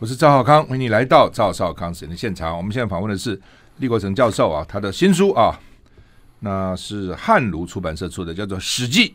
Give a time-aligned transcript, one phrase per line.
[0.00, 2.56] 我是赵少康，欢迎你来到赵少康时的现场。
[2.56, 3.40] 我们现在访问的是
[3.76, 5.58] 李国成教授啊，他的新书啊，
[6.40, 9.14] 那是汉卢出版社出的，叫做《史记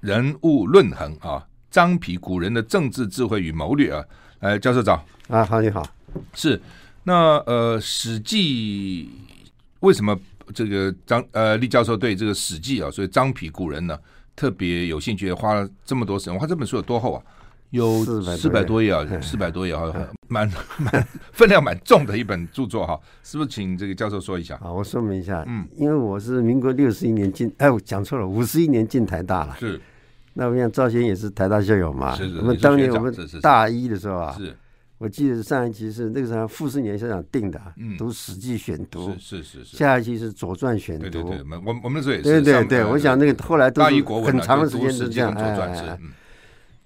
[0.00, 4.02] 人物论衡》啊，张皮古人的政治智慧与谋略啊。
[4.40, 5.86] 来，教授早啊，好，你好。
[6.32, 6.60] 是
[7.04, 9.04] 那呃，《史记》
[9.80, 10.18] 为什么
[10.54, 13.96] 这个张呃李教授对这个《史记》啊，所以张皮古人呢
[14.34, 16.36] 特别有兴趣，花了这么多时间。
[16.38, 17.22] 哇，这本书有多厚啊？
[17.70, 18.04] 有
[18.36, 19.92] 四百多页啊，四百多页啊，
[20.28, 20.48] 蛮
[20.78, 23.50] 蛮分量蛮重的一本著作哈，是不是？
[23.50, 24.56] 请这个教授说一下。
[24.58, 29.56] 好，我说明一下，嗯，因为我是民国六十一年进，哎，我讲错了，五十一年进台大了。
[29.58, 29.80] 是，
[30.34, 32.14] 那我想赵先也是台大校友嘛。
[32.14, 32.38] 是是。
[32.38, 34.56] 我们当年我们大一的时候啊，是，
[34.98, 37.60] 我记得上一期是那个时候傅斯年校长定的，
[37.98, 39.76] 读《史记》选读，是是是。
[39.76, 41.08] 下一期是《左传》选读。
[41.10, 42.22] 对对对，我我们那时候也是。
[42.22, 45.98] 对对对，我想那个后来都是很长的时间是这样，哎。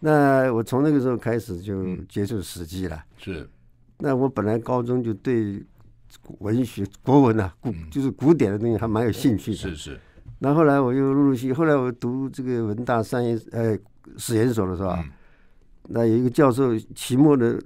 [0.02, 3.04] 那我从那个时候开始就接触《史记》了。
[3.18, 3.48] 是。
[3.98, 5.62] 那我本来高中就对
[6.38, 9.56] 文学、国文啊，古就是古典的东西还蛮有兴趣的。
[9.58, 10.00] 是是。
[10.38, 13.78] 那后来我又陆陆续续，后来我读这个文大三研呃
[14.16, 15.04] 史研所的时候啊，
[15.88, 17.62] 那有一个教授期末的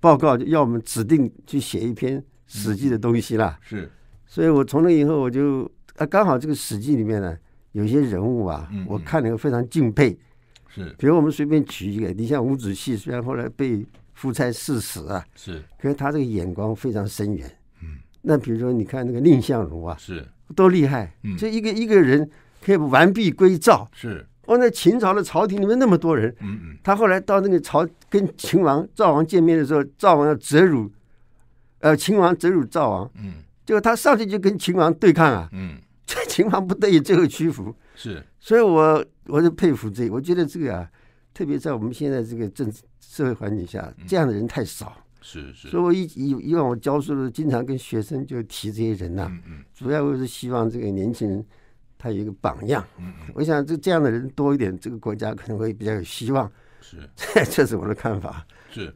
[0.00, 3.56] 报告就要我们指定去写一篇《史记》的东西啦。
[3.62, 3.88] 是。
[4.26, 7.38] 所以我从那以后我就啊，刚好这个《史记》里面呢，
[7.70, 10.18] 有些人物啊，我看了非常敬佩。
[10.74, 17.48] 是，比如我们随便举一个，你像伍子胥，虽然后来被夫差赐死啊，是，可是他这个眼光非常深远。
[17.82, 21.14] 嗯，那比如说你看那个蔺相如啊，是，多厉害。
[21.22, 22.28] 嗯，这一个一个人
[22.64, 23.88] 可以完璧归赵。
[23.92, 30.90] 是，哦，那秦朝的朝廷里面那么多人，嗯嗯，他后来到那个朝跟秦王赵王见面的时候，赵王要折辱，
[31.78, 37.74] 呃，秦王折辱赵王，嗯，结果他上去就跟秦王对抗啊，嗯，这 秦王不得已最后屈服。
[37.94, 40.90] 是，所以我我就佩服这个，我觉得这个啊，
[41.32, 44.96] 特别在我们现在这个政治社会环境下，这样的人太少。
[45.20, 49.30] 是是，所以我以以以往我教书的时候，经常跟学生就提这些人呐，
[49.74, 51.42] 主要我是希望这个年轻人
[51.96, 52.86] 他有一个榜样。
[52.98, 56.50] 嗯，我想这这样的人多一点，这个国家可能会比较有希望。
[56.82, 56.98] 是，
[57.50, 58.46] 这是我的看法。
[58.70, 58.94] 是，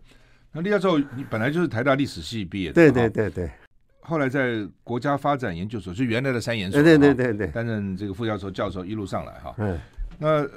[0.53, 3.51] 那李教授，你本来就是台大历史系毕业的，对对对对。
[4.09, 9.55] 后来在国家发展研究所，就原来的三研所，对对对对，担任这个副教授、教授一路上来哈。
[9.59, 9.79] 嗯，
[10.19, 10.49] 那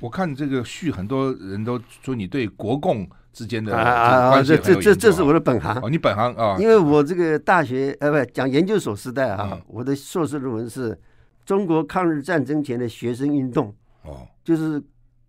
[0.00, 5.78] 我看这个序，很多人都说你对国共之间的啊，这这这这是我的本行。
[5.82, 10.98] 哦，你本行啊，因为我这个大学呃不讲研究所时代啊，我的硕士论文是
[11.44, 13.74] 中国抗日战争前的学生运动
[14.04, 14.82] 哦，就是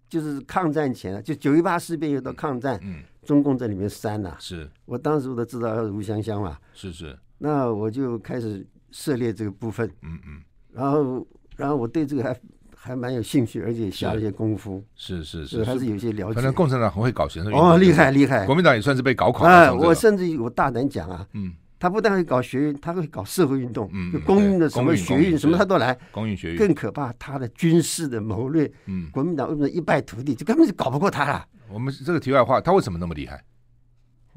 [0.08, 4.70] 就是抗战前就九一八事变又到抗战，嗯，中共在里面删呐，是。
[4.86, 7.14] 我当时我都知道吴湘湘嘛，是是。
[7.38, 10.42] 那我就开始涉猎这个部分，嗯嗯，
[10.74, 12.36] 然后然后我对这个还
[12.76, 16.34] 还蛮有兴趣，而且下了一些功夫，是是是，还是有些了解。
[16.34, 18.46] 反正共产党很会搞学生运动，哦，厉害厉害。
[18.46, 19.76] 国民党也算是被搞垮了。
[19.76, 26.58] 我甚至于我大胆讲啊，嗯，他不但会搞学运，他会搞社会运动，嗯，公运的什么学运什么他都来，公运学运。
[26.58, 31.46] 更可怕，他的军事的谋略，嗯，国民党为什么一败涂地，就根本就搞不过他了。
[31.70, 33.44] 我们这个题外话，他为什么那么厉害？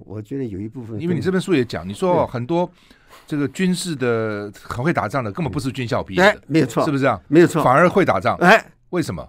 [0.04, 2.70] 我觉得有一部分，因为你这本书也讲，你说很多
[3.26, 7.20] 这个军事的很会打仗的，根本不是军校毕业的，没有错，是不是这样？
[7.28, 8.36] 没有错，反而会打仗。
[8.36, 9.28] 哎，为什么？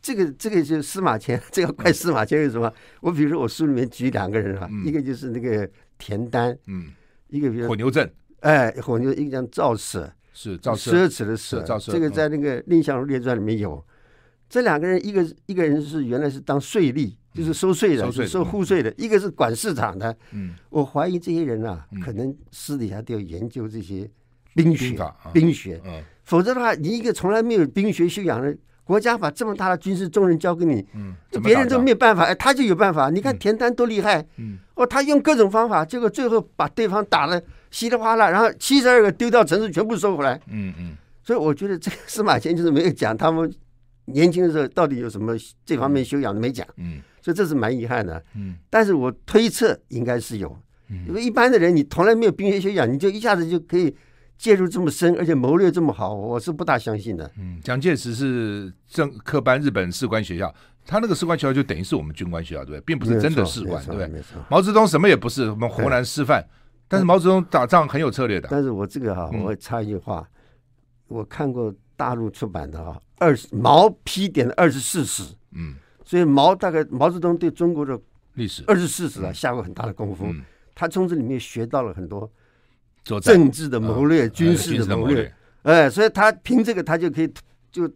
[0.00, 2.72] 这个这个就是司马迁， 这个怪司马迁为什么？
[3.00, 5.68] 我比如说我书里面举两个人啊，一个就是那个
[5.98, 6.88] 田丹，嗯，
[7.28, 13.84] 一个比如火牛阵，哎，火牛一个叫赵舍，是赵奢侈的奢，这个在那个《蔺相如列传》里面有。
[14.48, 17.14] 这两个人，一个一个人是原来是当税吏。
[17.34, 20.14] 就是收税的，收户税的，一个是管市场的。
[20.32, 24.08] 嗯，我怀疑这些人啊，可能私底下都要研究这些
[24.54, 24.96] 兵学、
[25.32, 25.80] 兵学。
[25.84, 28.54] 嗯，否则的话，你一个从来没有兵学修养的
[28.84, 33.08] 国家，把这么大的军事重任交给你，嗯，别人都没有办法，哎，他就有办法。
[33.08, 40.38] 你看田单多厉害，嗯，哦，他用各种方法，结果最后把对方打得稀里哗啦，然后七十二个丢掉城市全部收回来。
[40.48, 43.50] 嗯嗯，所以我觉得这个司马迁就是没有讲他们
[44.04, 45.34] 年轻的时候到底有什么
[45.64, 46.66] 这方面修养都没讲。
[46.76, 47.00] 嗯。
[47.22, 50.54] 所以这是蛮遗憾的，嗯，但是我推测应该是有，
[50.90, 53.94] 嗯，因为一般的人你从来没有兵学修养，你就一下子就可以
[54.36, 57.30] 介入这么深，而且谋略这么好，我是不大相信的。
[57.38, 60.52] 嗯，蒋介石是正科班日本士官学校，
[60.84, 62.80] 他那个士官学校就等于是我们军官学校，对不对？
[62.80, 64.22] 并不是真的士官，对不对？
[64.50, 66.44] 毛泽东什么也不是，我们湖南师范，
[66.88, 68.48] 但是毛泽东打仗很有策略的。
[68.50, 70.28] 但是我这个哈，我会插一句话，
[71.06, 75.22] 我看过大陆出版的哈，二十毛批点的二十四史，
[75.52, 75.76] 嗯。
[76.04, 77.98] 所以毛大概毛泽东对中国的
[78.34, 78.62] 历史。
[78.66, 80.26] 二十四史啊下过很大的功夫，
[80.74, 82.30] 他从这里面学到了很多
[83.20, 85.32] 政治的谋略、军事的谋略，
[85.62, 87.32] 哎，所以他凭这个他就可以
[87.70, 87.90] 就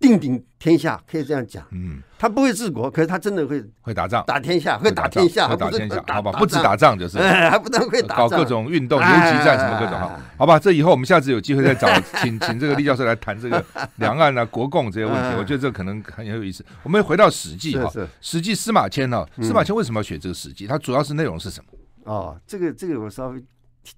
[0.00, 1.62] 定鼎天下，可以这样讲。
[1.72, 6.32] 嗯，他不会治国，可是他真的会会打仗，打天下，会打天下，会打天下，好吧？
[6.32, 10.18] 不止打仗就是，还不但会打搞各种运动、游击战什么各种哈。
[10.38, 11.86] 好吧，这以后我们下次有机会再找，
[12.22, 13.62] 请请这个厉教授来谈这个
[13.96, 15.38] 两岸啊、国共这些问题。
[15.38, 16.64] 我觉得这可能很有意思。
[16.82, 17.90] 我们回到《史记》哈，
[18.22, 19.26] 《史记》司马迁呢？
[19.42, 20.66] 司马迁为什么要写这个《史记》？
[20.68, 21.78] 它主要是内容是什么？
[22.04, 23.44] 哦，这个这个我稍微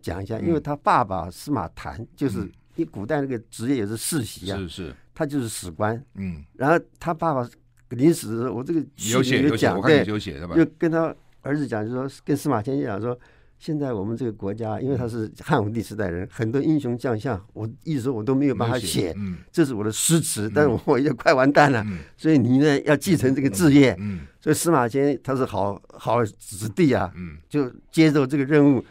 [0.00, 2.50] 讲一下，因为他爸爸司马谈就是。
[2.74, 7.48] 你古代那个职业也是世袭啊，是是，他就是史官，嗯，然后他爸爸
[7.90, 8.80] 临死的时候，我这个
[9.10, 13.19] 有写有讲，对，有写就跟他儿子讲，就说跟司马迁讲说，
[13.58, 21.84] 现在我们这个国家，因为他是汉武帝时代人，很多英雄将相，我一直我都没有办法写，嗯，这是我的诗词，但是我也快完蛋了，
[22.16, 28.82] 所以你呢要继承这个志业，嗯，所以司马迁他是好好子弟啊，嗯，就接受这个任务，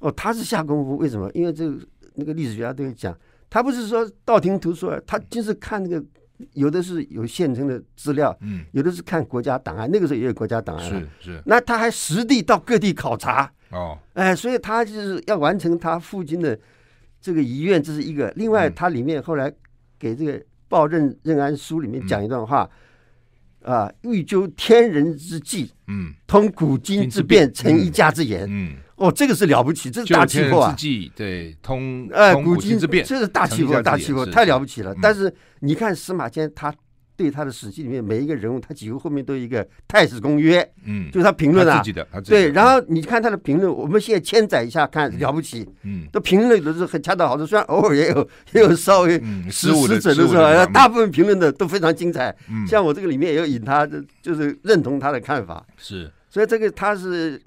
[0.00, 1.30] 哦，他是下功夫，为什么？
[1.34, 1.78] 因为这个
[2.16, 3.16] 那个历史学家都会讲。
[3.50, 6.04] 他不是说道听途说，他就是看那个，
[6.52, 11.42] 有的是有现成的资料，嗯，有的是看国家档案，那个时候也有国家档案，是是。
[11.46, 16.58] 那他还实地到各地考察，哦，哎，所以他就是要完成他父亲的
[17.20, 18.30] 这个遗愿，这是一个。
[18.36, 19.52] 另外，他里面后来
[19.98, 22.68] 给这个《报任任安书》里面讲一段话，
[23.62, 28.76] 啊，欲究天人之际，嗯，通古今之变，成一家之言，嗯。
[28.98, 30.76] 哦，这个是了不起，这是大气候啊！
[31.14, 34.94] 对，通哎，古今之变，这是大气候，大气候太了不起了。
[35.00, 36.74] 但是你看司马迁，他
[37.16, 41.80] 对他的史记里面每一个人物，他几乎后面都有一个太史公约，嗯，就是他评论啊，
[42.24, 42.50] 对。
[42.50, 52.34] 然后你看他的评论，我们现在千载一下看了不起，嗯，都评论都是很恰到好处，虽然偶尔也有也有稍微失失准的时候，大部分评论的都非常精彩。
[52.66, 53.88] 像我这个里面也有引他，
[54.20, 56.10] 就是认同他的看法，是。
[56.28, 57.40] 所以这个他是。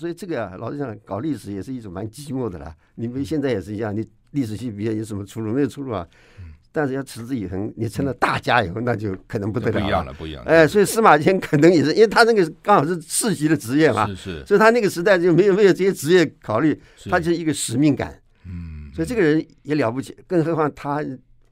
[0.00, 2.74] 所以这个啊，老实讲，搞历史也是一种蛮寂寞的啦。
[2.94, 5.52] 你们现在也是一样，你历史系毕业有什么出路？
[5.52, 6.08] 没有出路啊。
[6.72, 9.78] 但是要持之以恒，你成了大家以后，那就可能不得了。
[9.78, 10.42] 不一样了，不一样。
[10.44, 14.46] 哎，所以司马迁可能也是，因为他那个刚好是世袭的职业嘛，是是。
[14.46, 16.80] 所以他那个时代就没有没有这些职业考虑，
[17.10, 18.18] 他就是一个使命感。
[18.46, 18.90] 嗯。
[18.94, 21.04] 所以这个人也了不起，更何况他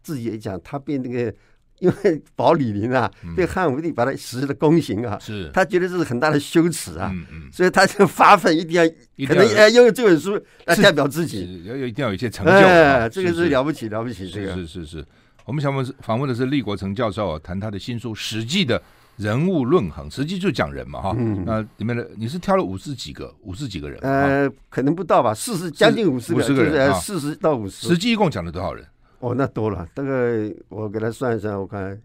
[0.02, 1.34] 自己也讲，他被那个。
[1.80, 7.12] 因为保李陵啊，对汉武帝把他实施了宫刑啊，是他觉得这是很大的羞耻啊，
[7.52, 12.52] 所以他就发奋，一定要可能要用这本书来代表自己，要有一定要有一些成就。
[12.52, 14.28] 哎，这个是了不起，了不起。
[14.28, 15.04] 这个是是是，
[15.44, 18.82] 我们想问访问的是厉国成教授，啊谈他的新书《史记》的
[19.16, 21.16] 人物论衡，实际就讲人嘛哈。
[21.44, 23.98] 那里面的你是挑了五十几个，五十几个人？
[24.02, 27.86] 呃，可能不到吧，四十将近五十个，就是四十到五十。
[27.86, 28.84] 实际一共讲了多少人？
[29.20, 30.10] 哦，那多了，大概
[30.68, 32.00] 我给他算一算，我看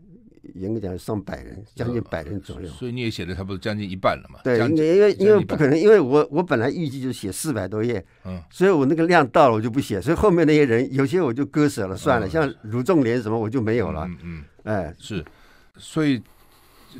[0.55, 2.67] 严格讲上百人，将近百人左右。
[2.67, 4.39] 所以你也写了差不多将近一半了嘛？
[4.43, 15.23] 对，因为因为不可能，因为我我本来预计就写四百多页，嗯，所以我那个量到了我就不写，所以后面那些人有些我就割舍了，算了，像卢仲连什么我就没有了，嗯嗯，哎是，
[15.77, 16.21] 所以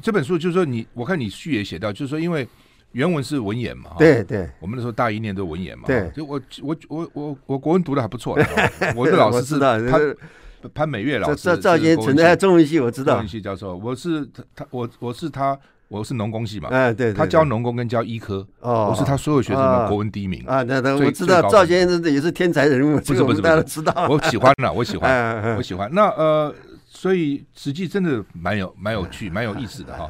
[0.01, 2.47] 这本书就是说你，我看你序也写到，就是说因为。
[2.93, 3.91] 原文是文言嘛？
[3.99, 5.83] 对对，我们那时候大一念都文言嘛。
[5.85, 8.35] 对，就我我我我我国文读的还不错。
[8.95, 10.15] 我的老师是潘
[10.73, 13.15] 潘美月老师，赵赵先存在中文系，我知道。
[13.15, 15.59] 中文系教授，我是他他我我是他，
[15.89, 16.69] 我是农工系嘛。
[16.69, 20.41] 哎对，他教农工跟教医科，我是他所有学生的国文第一名。
[20.45, 24.07] 啊，那那我知道赵先生也是天才人物，不是不是大家都知道。
[24.09, 25.89] 我喜欢了，我喜欢，我喜欢。
[25.91, 26.53] 那呃，
[26.85, 30.09] 所以实际真的蛮有蛮有趣，蛮有意思的哈。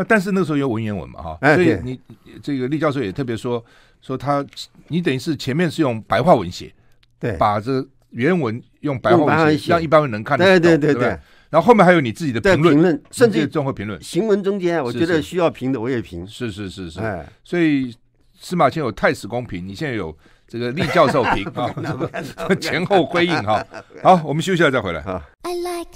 [0.00, 2.00] 那但是那个时候有文言文嘛哈，所以你
[2.42, 3.62] 这个厉教授也特别说
[4.00, 4.42] 说他，
[4.88, 6.72] 你等于是前面是用白话文写，
[7.18, 11.18] 对，把这原文用白话文写，让一般人能看得懂，对对对对。
[11.50, 14.00] 然后后面还有你自己的评论，甚至综合评论。
[14.02, 16.26] 行文中间，我觉得需要评的我也评。
[16.26, 17.94] 是是是是，哎，所以
[18.38, 20.16] 司马迁有太史公评，你现在有
[20.48, 21.68] 这个厉教授评啊，
[22.58, 23.62] 前后呼应哈。
[24.02, 25.02] 好，我们休息了再回来。
[25.42, 25.90] I like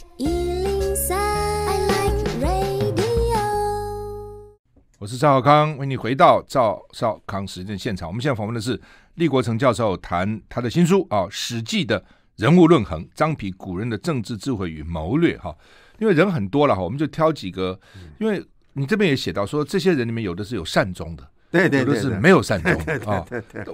[5.05, 8.09] 我是赵少康，为你回到赵少康时间现场。
[8.09, 8.81] 我们现在访问的是
[9.17, 12.03] 厉国成教授，谈他的新书啊，《史记》的
[12.37, 15.37] 人物论衡，张皮古人的政治智慧与谋略。
[15.37, 15.55] 哈，
[15.99, 17.79] 因为人很多了哈，我们就挑几个。
[18.19, 18.43] 因为
[18.73, 22.73] 你这边也写到说，这些人里面有的是有善终的，对对，有的是没有善 终
[23.13, 23.23] 啊。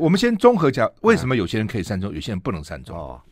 [0.00, 2.98] 我们先综合讲，为什么有些人可以善终，有些人不能善终？
[2.98, 3.22] 哦，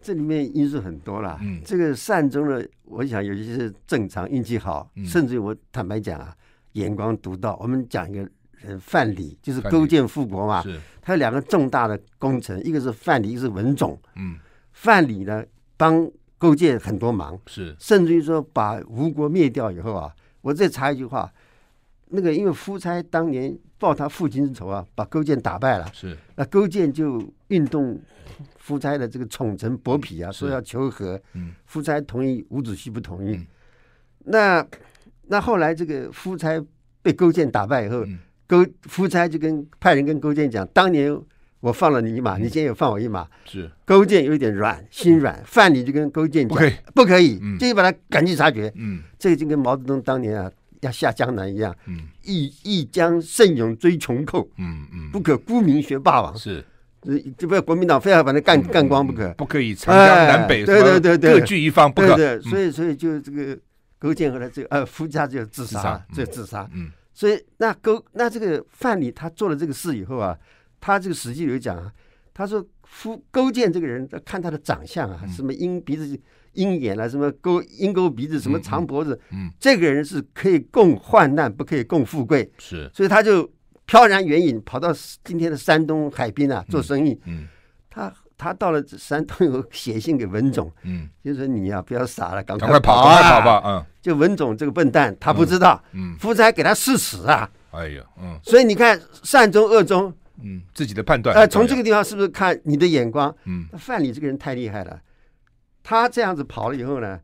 [0.00, 1.36] 这里面因素很多了。
[1.42, 6.32] 嗯，这个善终的，我想有些是正常运气好，甚至于我坦白讲啊。
[6.72, 7.56] 眼光独到。
[7.60, 10.62] 我们讲一个人范蠡，就是勾践复国嘛。
[11.00, 13.98] 他有两个重大的功臣，一个是范蠡，一个是文种。
[14.16, 14.38] 嗯，
[14.72, 15.44] 范蠡呢
[15.76, 21.30] 帮勾践很多忙，是甚至于说把吴国灭掉以后啊，我再插一句话，
[22.08, 25.90] 那个因为夫差当年报他父亲之仇啊，把勾践打败了。
[25.92, 27.98] 是那勾践就运动
[28.58, 31.20] 夫差的这个宠臣伯嚭啊，说要求和。
[31.32, 33.38] 嗯，夫差同意，伍子胥不同意。
[34.24, 34.66] 那
[35.30, 36.60] 那后来这个夫差
[37.02, 38.04] 被勾践打败以后，
[38.46, 41.16] 勾夫差就跟派人跟勾践讲，当年
[41.60, 43.26] 我放了你一马，你今天也放我一马。
[43.44, 46.58] 是勾践有一点软，心软，范蠡就跟勾践讲，
[46.94, 48.72] 不可以，就把他赶尽杀绝。
[48.74, 51.74] 嗯，这个就跟毛泽东当年啊要下江南一样。
[51.86, 54.50] 嗯，一一将胜勇追穷寇。
[54.58, 56.36] 嗯嗯，不可沽名学霸王。
[56.36, 56.64] 是。
[57.38, 62.14] 这不要国民党非要把它干干光不可，不可以长江南北，对对对对，各据一方不可。
[62.14, 63.58] 对，所以所以就这个
[64.00, 66.68] 勾践后来这个呃夫家就自杀，就自杀。
[66.74, 70.36] 嗯，所以那勾那这个范蠡他做了这个事以后啊，
[70.80, 71.92] 他这个史记里有讲啊，
[72.34, 76.20] 他说夫勾践这个人，看他的长相啊，什么鹰鼻子
[76.54, 82.50] 鹰眼啊，什么勾鹰钩鼻子，什么长脖子，嗯，这个人是可以共患难，不可以共富贵。
[82.58, 83.48] 是，所以他就。
[83.86, 87.20] 飘然远引，跑到今天的山东海滨啊做生意。
[87.26, 87.48] 嗯，
[87.90, 88.08] 他
[88.40, 93.84] 他到了山东以后，写信给文总，嗯，就说你呀不要傻了，赶快跑啊，赶快跑吧，嗯。
[94.00, 97.46] 就文总这个笨蛋，他不知道，嗯，夫差给他誓死啊。
[97.72, 98.40] 哎呀，嗯。
[98.42, 100.10] 所以你看善终恶终，
[100.42, 101.36] 嗯，自己的判断。
[101.36, 103.34] 呃，从这个地方是不是看你的眼光？
[103.44, 104.98] 嗯，范蠡这个人太厉害了，
[105.82, 107.20] 他这样子跑了以后呢，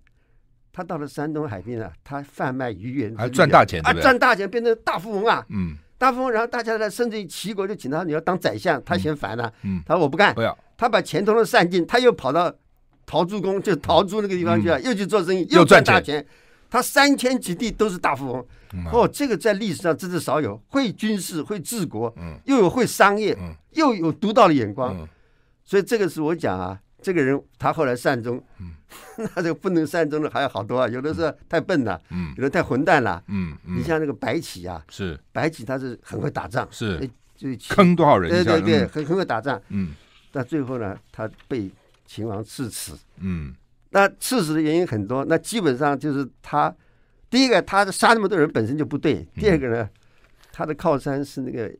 [0.70, 5.78] 他到了山东海滨啊，他贩卖鱼源，还赚大钱，啊，赚大钱，变成大富翁啊，嗯。
[5.98, 12.52] 大富翁，然后大家呢，甚至于齐国就请他，你要当宰相，他嫌烦了，嗯，他说我不干，不要，他把钱通通散尽，他又跑到
[13.04, 16.24] 陶朱公，就陶朱那个地方去了，又去做生意，又赚大钱，
[16.68, 18.46] 他三千几地都是大富翁，
[18.92, 22.14] 哦，这个在历史上真是少有，会军事，会治国，
[22.44, 23.36] 又有会商业，
[23.72, 25.08] 又有独到的眼光，
[25.64, 26.78] 所以这个是我讲啊。
[27.02, 28.72] 这个人他后来善终，嗯、
[29.36, 33.22] 那这个不能善终的还有好多啊，有的是太笨了，嗯、有的太混蛋了。
[33.28, 35.16] 嗯嗯、你像那个白起啊，是。
[35.30, 37.08] 白起他是很会打仗，是。
[37.36, 38.28] 就坑多少人？
[38.28, 39.60] 对对对，很很会打仗。
[39.68, 39.92] 嗯，
[40.36, 41.70] 那最后呢，他被
[42.04, 42.92] 秦王赐死。
[43.20, 43.54] 嗯，
[43.88, 46.70] 那赐死的原因很多，那基本上就是他
[47.30, 49.88] 第一个，他杀那么多人本身就不对；第二个呢，
[50.52, 51.72] 他的靠山是那个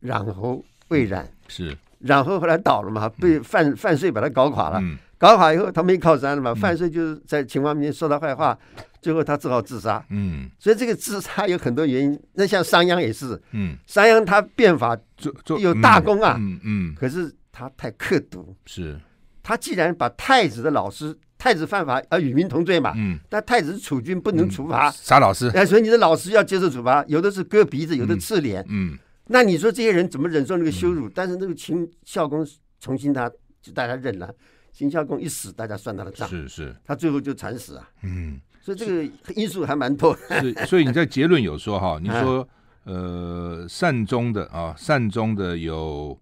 [0.00, 1.24] 冉侯魏冉。
[1.46, 1.78] 是。
[2.00, 8.58] 冉侯后来倒了嘛，被范范遂把他搞垮了，嗯、搞垮以后他没靠山了嘛，嗯、范遂就是在秦王面前说他坏话，
[9.00, 10.04] 最后他只好自杀。
[10.08, 12.20] 嗯，所以这个自杀有很多原因。
[12.32, 16.94] 那像商鞅也是，嗯，商鞅他变法做做有大功啊，嗯嗯，嗯。
[16.94, 18.98] 可是他太刻毒，是，
[19.42, 28.92] 他既然把太子的老师太子犯法而与民同罪嘛，嗯，但太子是储君不能处罚，杀、嗯、老师，哎，所以你的老师要接受处罚，有的是割鼻子，有的刺脸，嗯。
[28.92, 28.98] 嗯
[29.32, 31.06] 那你说这些人怎么忍受那个羞辱？
[31.06, 32.44] 嗯、但是那个秦孝公
[32.80, 33.30] 重新他
[33.62, 34.28] 就大家认了。
[34.72, 36.28] 秦孝公一死，大家算他的账。
[36.28, 37.88] 是是，他最后就惨死啊。
[38.02, 39.04] 嗯，所以这个
[39.36, 40.18] 因素还蛮多。
[40.40, 42.48] 是，所以你在结论有说哈， 你说
[42.82, 46.18] 呃善终的啊，善终的有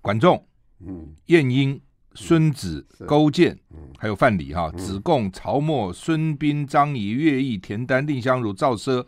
[0.00, 0.44] 管仲、
[0.86, 1.80] 嗯，晏婴、
[2.14, 3.58] 孙子、勾践，
[3.98, 9.04] 还有范蠡哈，子贡、曹沫、孙膑、张仪、乐毅、田丹、蔺相如、赵奢，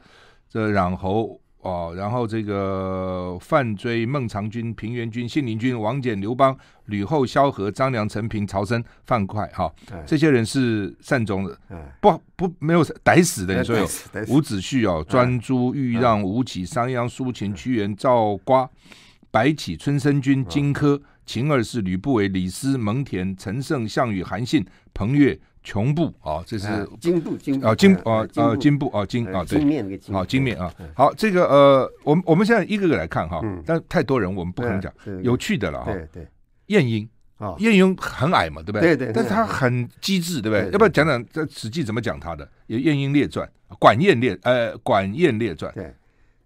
[0.48, 1.40] 这穰侯。
[1.62, 6.56] 哦，然后这个范雎、孟尝君、平原君、信陵君、王翦、刘邦、
[6.86, 9.70] 吕后、萧何、张良、陈平、曹参、范哙，哈、
[10.06, 13.58] 这些人是善终的，哎、不不没有逮死的。
[13.58, 13.84] 你说有
[14.28, 18.66] 伍子胥哦，专诸、豫让、吴起、商鞅、苏秦、屈原、赵括、
[19.30, 25.38] 白起、春申君、荆轲、秦二世、吕不韦、李斯、蒙恬、陈胜、项羽、韩信、彭越。
[25.62, 26.66] 穷部啊，这是
[26.98, 34.90] 金部金啊金啊啊金部啊金啊对，好金面啊好这个呃我们我们现在一个个来看哈，但太多人我们不可能讲
[35.22, 35.92] 有趣的了哈。
[36.10, 36.26] 对
[36.68, 37.06] 晏婴
[37.36, 38.96] 啊，晏婴很矮嘛，对不对？
[38.96, 39.12] 对对。
[39.12, 40.72] 但是他很机智，对不对？
[40.72, 42.50] 要不要讲讲这《史记》怎么讲他的？
[42.68, 43.46] 有《晏婴列传》
[43.78, 45.70] 《管晏列》呃《管晏列传》。
[45.74, 45.94] 对，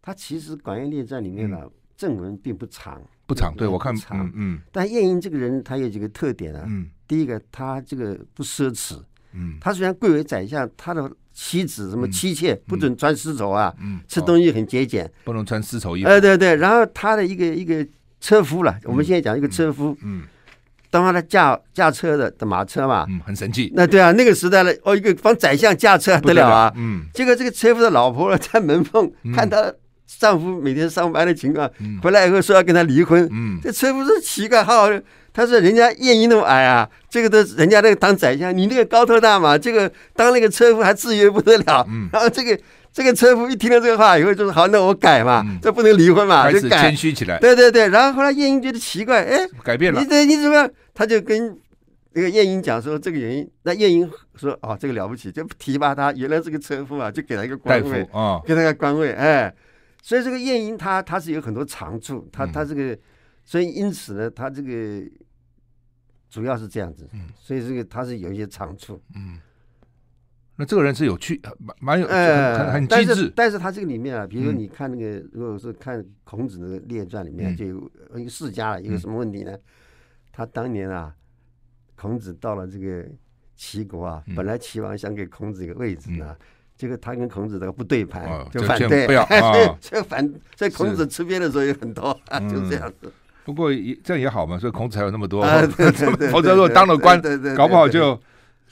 [0.03, 1.61] 他其实《管晏列传》里面呢
[1.97, 3.55] 正文并不长，不长。
[3.57, 4.61] 对我看长嗯。
[4.73, 6.65] 但晏婴这个人他有几个特点啊。
[6.67, 6.89] 嗯。
[7.07, 8.99] 第一个，他这个不奢侈。
[9.37, 16.09] 嗯，他虽然贵为宰相，他的妻子什么妻妾不准穿丝绸啊，嗯，吃东西很节俭，不能穿丝绸衣服。
[16.09, 17.85] 哎，对对，然后他的一个一个
[18.21, 20.23] 车夫了，我们现在讲一个车夫，嗯，
[20.89, 23.73] 当他驾驾车的的马车嘛，嗯，很神气。
[23.75, 29.75] 那对啊，那个时代了，哦，一个帮宰相驾车得了啊，嗯，结果这个车夫的老婆在门缝看他
[30.07, 31.71] 丈夫每天上班的情况，
[32.03, 34.91] 回来以后说要跟他离婚，嗯，这车夫说奇怪，好好。
[35.37, 41.85] 他说：“人家晏婴那么矮啊，这个都人家那个当宰相，你那个高头大马，这个当那个车夫还制约不得了。
[41.91, 42.57] 嗯、然后这个
[42.93, 46.83] 这个车夫一听到这个话以后，就说好，那我改嘛，嗯、这不能离婚嘛，就改。
[46.83, 47.37] 谦虚起来。
[47.41, 50.01] 对对对，然后后来晏婴觉得奇怪，哎，改变了。
[50.01, 50.71] 你这你怎么样？
[50.95, 51.59] 他就跟
[52.13, 53.51] 那个晏婴讲说这个原因。
[53.65, 56.13] 那晏婴说：哦，这个了不起，就提拔他。
[56.13, 59.11] 原来是个车夫啊，就给他一个官位啊，给他个官位。
[59.11, 59.53] 哎，
[60.05, 62.97] 所以这个晏婴他他是有很多长处，他他这个，
[63.43, 65.03] 所以因此呢，他这个。”
[66.35, 69.01] 主要是这样子，所以这个他是有一些长处。
[69.15, 69.39] 嗯，
[70.57, 73.33] 那这个人是有趣，蛮蛮有，很很机智。
[73.37, 79.57] 但是他这个里面啊，比如说你看那个，如果是看孔子的列传里面，就有一个世家了，一个什么问题呢？
[80.33, 81.15] 他当年啊，
[81.95, 83.09] 孔子到了这个
[83.55, 86.37] 齐国啊，本来齐王想给孔子一个位置呢，
[86.77, 89.07] 结果他跟孔子这个不对盘，就反对，
[89.81, 92.13] 这、哦反，所以孔子吃瘪的时候有很多，
[92.51, 93.13] 就这样子。
[93.45, 95.45] 不过也这样也好嘛，所以孔子才有那么多，
[96.31, 97.21] 否则如果当了官，
[97.57, 98.21] 搞不好就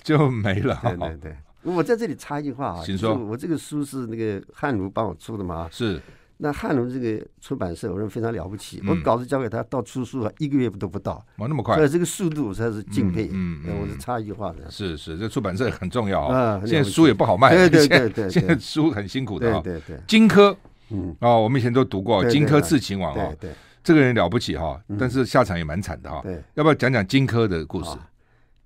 [0.03, 0.79] 就没了。
[0.83, 1.37] 对对对。
[1.63, 3.15] 我在这里插一句话啊，请说。
[3.15, 5.69] 我这个书是那个汉儒帮我出的嘛？
[5.71, 6.01] 是。
[6.39, 8.83] 那汉龙这个出版社，我认为非常了不起。
[8.87, 11.25] 我稿子交给他，到出书啊，一个月都不到。
[11.39, 11.77] 哇，那么快！
[11.77, 13.29] 所以这个速度才是敬佩。
[13.33, 14.71] 嗯，我是插一句话的。
[14.71, 16.61] 是是，这出版社很重要啊。
[16.67, 17.55] 现在书也不好卖。
[17.55, 18.31] 对对对对。
[18.31, 19.61] 现在书很辛苦的啊。
[19.63, 19.99] 对对。
[20.09, 20.57] 荆轲，
[20.91, 23.33] 嗯，啊，我们以前都读过荆轲刺秦王啊。
[23.41, 23.51] 对。
[23.85, 26.21] 这个人了不起哈，但是下场也蛮惨的哈。
[26.23, 26.43] 对。
[26.55, 27.91] 要不要讲讲荆轲的故事？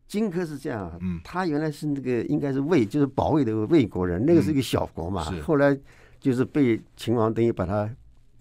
[0.08, 5.76] 荆轲是这样，嗯，他原来是那个应该是魏，就是保卫的魏国人，那个是一个小国嘛，后来
[6.26, 7.88] 就是被秦王等于把他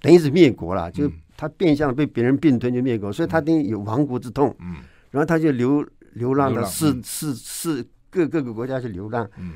[0.01, 4.77] 等于是灭国了，就他变相被别人并吞就灭国，所以他等于有亡国之痛，嗯，
[5.11, 9.53] 然后他就流流浪到四四四各各个国家去流浪，嗯，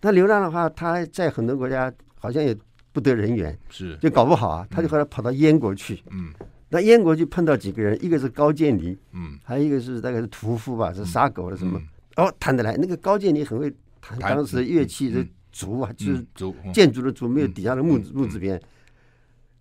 [0.00, 2.56] 他流浪的话，他在很多国家好像也
[2.92, 3.96] 不得人缘，是。
[3.96, 6.32] 就搞不好啊，他就后来跑到燕国去，嗯。
[6.68, 11.82] 那燕国就碰到几个人，一个是高渐离，嗯，还有一个是大概是屠夫吧，是杀狗的什么，
[12.14, 12.76] 哦，谈得来。
[12.76, 18.60] 那个高渐离很会弹当时乐器，的竹啊，就是竹建筑的竹，没有底下的木木字边。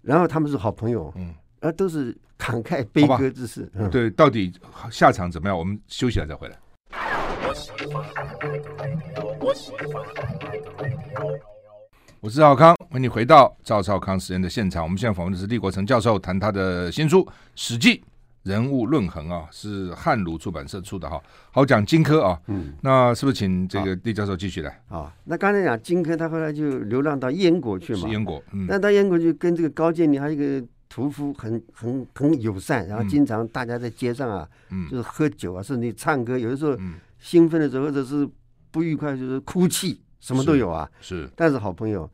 [0.02, 3.70] 然后他们是好朋友，嗯，啊，都是慷慨悲歌之士。
[3.92, 4.52] 对，到底
[4.90, 5.56] 下场怎么样？
[5.56, 6.58] 我们休息了再回来。
[12.20, 14.84] 我是赵康，欢迎你回到赵少康实验的现场。
[14.84, 17.20] 我们现在访问的是李国成教授，谈他的新书
[17.56, 18.04] 《史记
[18.44, 21.22] 人物论衡》啊，是汉儒出版社出的哈。
[21.52, 25.14] 好，讲荆轲啊，嗯，那是不是请这个李教授继续来啊？
[25.26, 28.44] 那刚才讲荆轲，他后来就流浪到燕国去嘛，燕国。
[28.52, 36.78] 嗯，那到燕国就跟这个高渐离还有一个屠夫很很很友善，然后经常大家在街上啊，嗯，就是喝酒啊，甚至唱歌，有的时候
[37.20, 38.28] 兴奋的时候或者是
[38.72, 40.02] 不愉快，就是哭泣。
[40.22, 42.08] 什么都有啊，是，但是好朋友，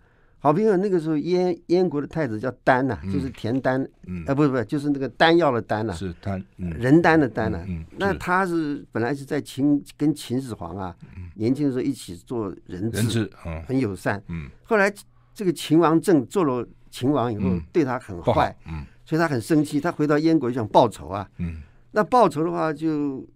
[0.48, 0.78] 好朋友。
[0.78, 7.66] 那个时候燕燕国的太子叫丹呐，就是田丹，嗯，啊，不是不是，就是那个丹药的丹呐，是丹，人丹的丹呐。
[7.98, 10.96] 那他是本来是在秦跟秦始皇啊，
[11.36, 13.30] 年轻的时候一起做人质，
[13.68, 14.24] 很友善。
[14.30, 14.90] 嗯，后来
[15.34, 23.28] 这个秦王政做了秦王以后，对他很坏，嗯，所以他很生气，他回到燕国就想报仇啊，嗯，那报仇的话就。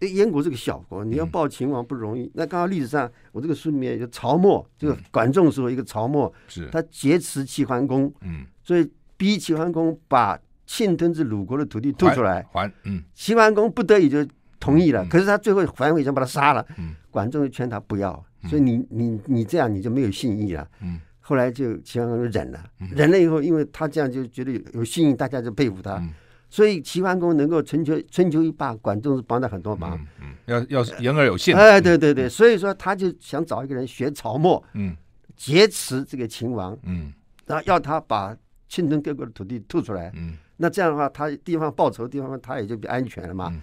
[0.00, 2.22] 哎，燕国是个小国，你要报秦王不容易。
[2.22, 6.66] 嗯、那刚刚历史上，我这个书里面有曹沫，就管仲时候一个曹沫，是。
[6.70, 14.26] 他劫持齐桓公，嗯，所以逼齐桓公把侵吞至鲁国的土地吐出来，还，嗯，齐桓公不得已就
[14.58, 25.96] 同意了，嗯、可是他最后还回想把他杀了，嗯，管仲就劝他不要，所以你你你这样你就没有信义了，嗯，后来就齐桓公就忍了，嗯、忍了以后，因为他这样就觉得有有信义，大家就佩服他。
[25.98, 26.10] 嗯
[26.52, 29.96] 所以齐桓公能够春秋春秋一霸，管仲是帮了很多忙。
[30.20, 31.54] 嗯，嗯要要言而有信。
[31.54, 34.96] 哎，对对对，所以说他就想找一个人学曹沫，嗯，
[35.36, 37.12] 劫持这个秦王，嗯，
[37.46, 38.36] 然后要他把
[38.68, 43.48] 侵吞各国的土地吐出来，嗯，那这样的话，他地方报仇的地方他也就比较安全了嘛。
[43.52, 43.62] 嗯、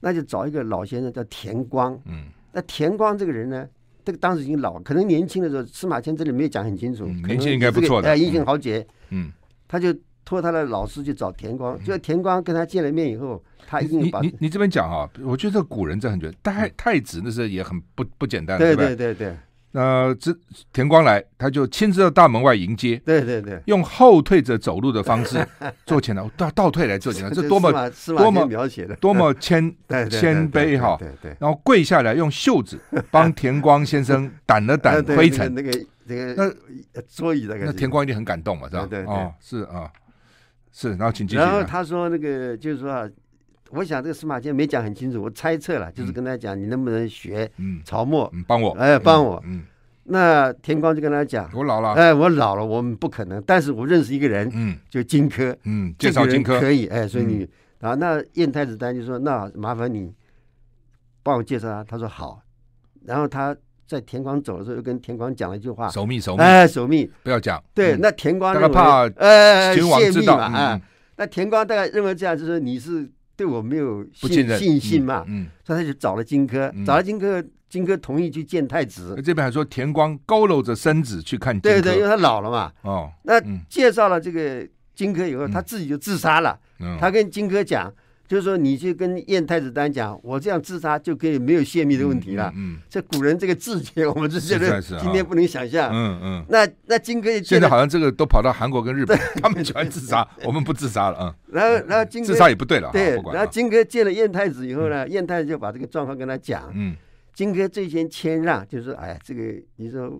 [0.00, 3.64] 那就找一个老先生叫田光，嗯，那田光这个人呢，
[4.04, 9.30] 这个当时已经老，可能年轻的时候司马迁这里没有讲很清楚，嗯、年轻应该不错的，哎，英雄豪杰，嗯，
[9.68, 9.96] 他就。
[10.24, 19.36] 托他的老师去找田光，就田光跟他见了面以后，他一定把你你你这边讲啊，我觉得古人这很绝，太太子那时候也很不不简单，对对对对。
[19.76, 20.32] 那这
[20.72, 25.44] 田光来，他就亲自到大门外迎接，对对对，用后退着走路的方式
[25.84, 29.68] 做前来，倒倒退来做前来，这多么多么描写的，多么谦
[30.08, 31.36] 谦卑哈，对对。
[31.40, 32.78] 然后跪下来，用袖子
[33.10, 35.72] 帮田光先生掸了掸 灰尘，那个
[36.04, 36.56] 那个
[36.94, 38.86] 那桌椅那个，那田光一定很感动嘛，是吧？
[38.88, 39.04] 对。
[39.06, 39.90] 哦，是啊。
[40.76, 41.38] 是，然后请继续。
[41.38, 43.08] 然后他说那个就是说啊，
[43.70, 47.48] 我想这个司马迁没讲很清楚，我猜测了，就是跟他讲你能不能学
[47.84, 49.40] 曹沫，帮我，哎，帮我。
[49.46, 49.62] 嗯。
[50.06, 53.40] 那田光就跟他讲，我老了，哎，我老了，我们不可能。
[53.46, 57.48] 但是我认识一个人，嗯，就荆轲，嗯，介绍荆轲可以，哎，所以你
[57.80, 60.12] 啊，那燕太子丹就说，那麻烦你
[61.22, 61.84] 帮我介绍他。
[61.84, 62.42] 他说好，
[63.04, 63.56] 然后他。
[63.86, 70.80] 在田光走的时候，又跟田光讲了一句话：“守密，守密，哎，守密，不要讲。”对，那田光大概怕呃秦王知道啊。
[71.16, 75.24] 那田光大概认为这样，就是你是对我没有信信心嘛。
[75.28, 79.14] 嗯，所以他就找了荆轲，找了荆轲，荆轲同意去见太子。
[79.24, 82.72] 这边还说田光佝偻着身子去看荆轲，对对，因为他老了嘛。
[82.82, 86.58] 哦，那介绍了这个荆轲以后，他自己就自杀了。
[87.00, 87.92] 他跟荆轲讲
[88.26, 92.50] ：“就是说，你去跟燕太子丹讲，我这样自杀就可以没有泄密的问题了。
[92.56, 95.90] 嗯，这古人这个智觉，我们是觉得今天不能想象。
[95.92, 96.44] 嗯嗯。
[96.48, 101.36] 那那荆轲现在好像这个都跑到韩国跟日本，他们喜欢自杀，我们不自杀了啊。
[101.48, 102.90] 然后然后荆轲自杀也不对了。
[102.92, 106.72] 对，然后荆轲见了燕太子以后呢，燕太子就把这个状况跟他讲。
[106.74, 106.96] 嗯。
[107.34, 109.42] 荆轲最先谦让，就是说，哎呀，这个
[109.76, 110.18] 你说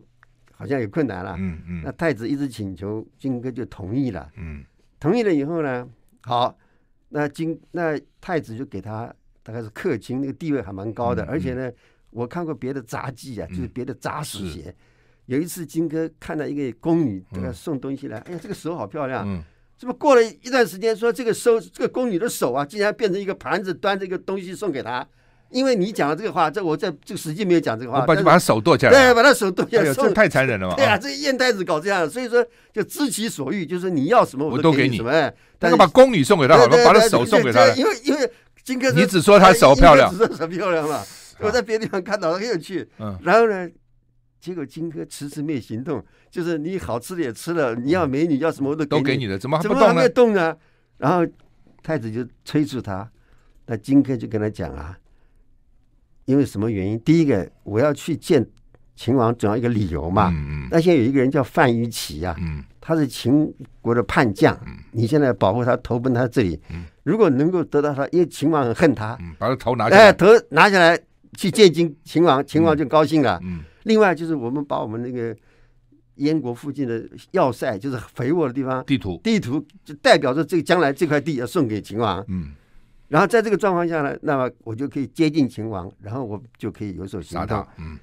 [0.53, 1.37] 好像有困难了。
[1.39, 1.83] 嗯嗯。
[1.83, 4.29] 那太子一直请求，荆轲就同意了。
[4.37, 4.63] 嗯。
[5.01, 5.89] 同意了以后呢，
[6.21, 6.55] 好。
[7.17, 11.71] 那金那太子就给他大概是客卿，那个地位还蛮高的，嗯、而且呢，
[12.11, 14.75] 我看过别的杂技啊，嗯、就是别的杂史写，
[15.27, 19.25] 有一次金哥看到一个宫女给他送东西来，嗯、哎呀，这个手好漂亮，
[19.79, 25.09] 这不、嗯、过了一段时间，说这个收这个宫女的手啊，竟然变成一个盘子，端着一个东西送给他。
[25.55, 30.75] 因为你讲了这个话，这我在这个实际没有讲这个话，把就把他手剁下来，对，把他手剁下来，这太残忍了嘛！
[30.75, 35.33] 对啊，这个燕太子搞这样，所以说就知其所欲，就是你要什么我都给你什么。
[35.61, 38.29] 但是把宫女送给他好了，把他手送给他，因为因为
[38.65, 41.01] 荆轲，你只说他手漂亮，只说手漂亮嘛。
[41.39, 43.69] 我在别的地方看到很有趣，嗯然后呢，
[44.41, 50.57] 结果荆轲迟迟没有行动，就是你好吃的也吃了，你要美女要什么我都都给你了，怎么怎么还没有动呢？
[50.99, 51.25] 然后
[51.83, 53.09] 太子就催促他，
[53.67, 54.99] 那荆轲就跟他讲啊。
[56.27, 56.99] 因为什么原因？
[57.01, 58.47] 第一个，我要去见
[58.97, 60.31] 秦王，总要一个理由嘛。
[60.31, 60.69] 嗯嗯。
[60.71, 64.59] 那现在有一个人叫范于启啊，嗯，他是秦国的叛将。
[64.67, 64.77] 嗯。
[64.93, 66.59] 你现在保护他，投奔他这里。
[66.71, 66.85] 嗯。
[67.03, 69.19] 如果能够得到他，因为秦王很恨他。
[69.21, 69.35] 嗯。
[69.39, 70.05] 把他头拿下来。
[70.05, 70.99] 哎，头拿下来
[71.37, 73.39] 去见秦秦王，秦王就高兴了。
[73.43, 73.61] 嗯。
[73.83, 75.37] 另外就是我们把我们那个
[76.17, 82.25] 燕国附近的要塞，就是肥沃的地方，地图，地图就代表着这个将来这块地要送给秦王。
[82.29, 82.53] 嗯。
[83.15, 87.65] 然后在这个状况下呢，那么我就可以接近秦王，然后我就可以有所行动。
[87.79, 87.97] 嗯，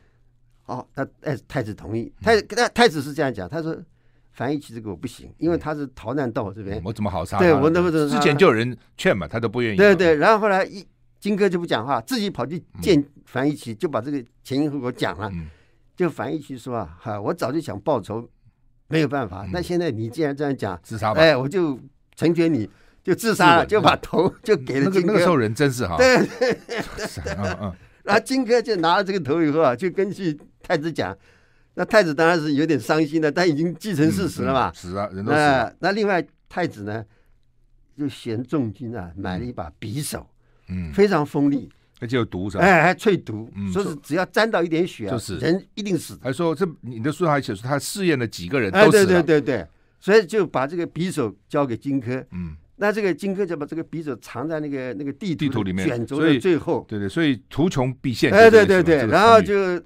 [0.62, 2.10] 好，那哎，太子同意。
[2.22, 3.78] 太太太子是这样讲，他说
[4.32, 7.40] 樊一奇这个我不行，因为他是逃难到我这边，我怎么好杀？
[7.40, 9.76] 对我那么之前就有人劝嘛，他都不愿意。
[9.76, 10.88] 对对，然后后来一
[11.20, 15.30] 荆轲就不讲话，自己跑去见樊於期，就把这个前因后果讲了。
[15.98, 18.30] 就樊一奇说啊，哈，我早就想报仇，
[18.88, 19.46] 没有办法。
[19.52, 21.20] 那现在你既然这样讲，自杀吧。
[21.20, 21.78] 哎，我就
[22.16, 22.70] 成全你。
[23.04, 25.06] 就自杀了，就把头就给了荆轲。
[25.08, 25.98] 那个时候人真是哈。
[25.98, 26.82] 对对对。
[28.04, 31.16] 然后荆轲就拿了这个头以后啊，就跟去太子讲。
[31.76, 34.74] 那太子当然是有点伤心的，但已经既成事实了嘛。
[34.74, 35.74] 死了，人都死了。
[35.80, 37.06] 那另外太子呢，
[37.98, 40.28] 就嫌重金啊，买了一把匕首，
[40.68, 41.70] 嗯，非常锋利，
[42.02, 42.64] 而且有毒是吧？
[42.64, 46.20] 哎，还淬毒，说是只要沾到一点血，就是人一定死。
[46.22, 48.92] 还说这你的书上还写说他试验了几个人都死了。
[48.92, 49.68] 对对对对，
[50.00, 52.26] 所以就把这个匕首交给荆轲。
[52.32, 52.58] 嗯。
[52.82, 58.34] 那这个荆轲就把这个匕首藏在那个那个地地图里面卷轴的最后，对对，所以图穷匕现。
[58.34, 59.80] 哎，对对对，然后就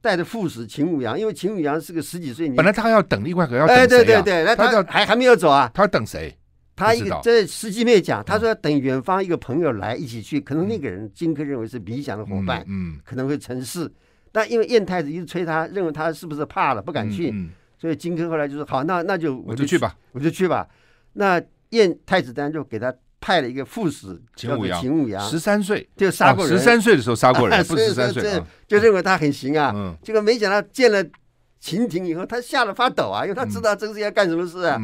[0.00, 3.84] 带着副使秦舞阳，因为秦舞阳是个十几岁，本来他要等另外一个要等谁啊？
[3.84, 5.70] 哎，对对对，那他还还没有走啊？
[5.72, 6.36] 他要等谁？
[6.74, 13.88] 他一个这司机没有讲，他说要等远方一个朋友来一起去，可能那个人荆轲认为是理想的伙伴，嗯，可能会成事。
[14.32, 17.32] 但因为燕太子一直催他，认为他是不是怕了不敢去，
[17.78, 20.66] 所以荆轲后来就说好，那那就我就去吧，我就去吧。
[21.12, 21.40] 那
[21.74, 22.94] 燕太子丹就给他。
[23.26, 28.22] 派了一个副使，秦舞阳，秦舞阳十三岁就杀过人，十三岁的时候杀过人， 不十三岁
[28.68, 29.96] 就认为他很行啊。
[30.02, 31.02] 结果没想到见了
[31.58, 34.78] 秦廷以后，他吓得发抖啊，因为他知道这是要干什么事啊。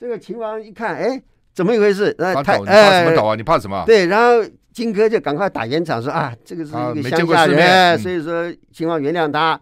[0.00, 2.16] 这个秦王一看，哎，怎么一回事？
[2.18, 3.34] 那他哎，什么抖啊？
[3.34, 3.84] 你怕什么？
[3.84, 9.60] 对，然后荆轲就赶快打圆场说啊，这个是一个乡下人，所以说秦王原谅他。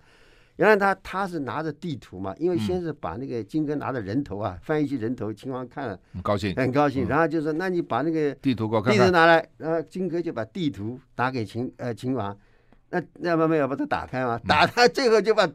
[0.57, 7.07] 原来他他是拿着地图嘛，因为先是把那个荆轲拿着人头啊，翻译起人头，秦王看了很高兴，很高兴。
[7.07, 12.35] 然后就说：“那你把那个地图给我看看。”地图拿来，然后荆轲就把地图打给秦呃秦王，
[12.91, 15.47] 那那慢慢要把它打开嘛，打开最后就把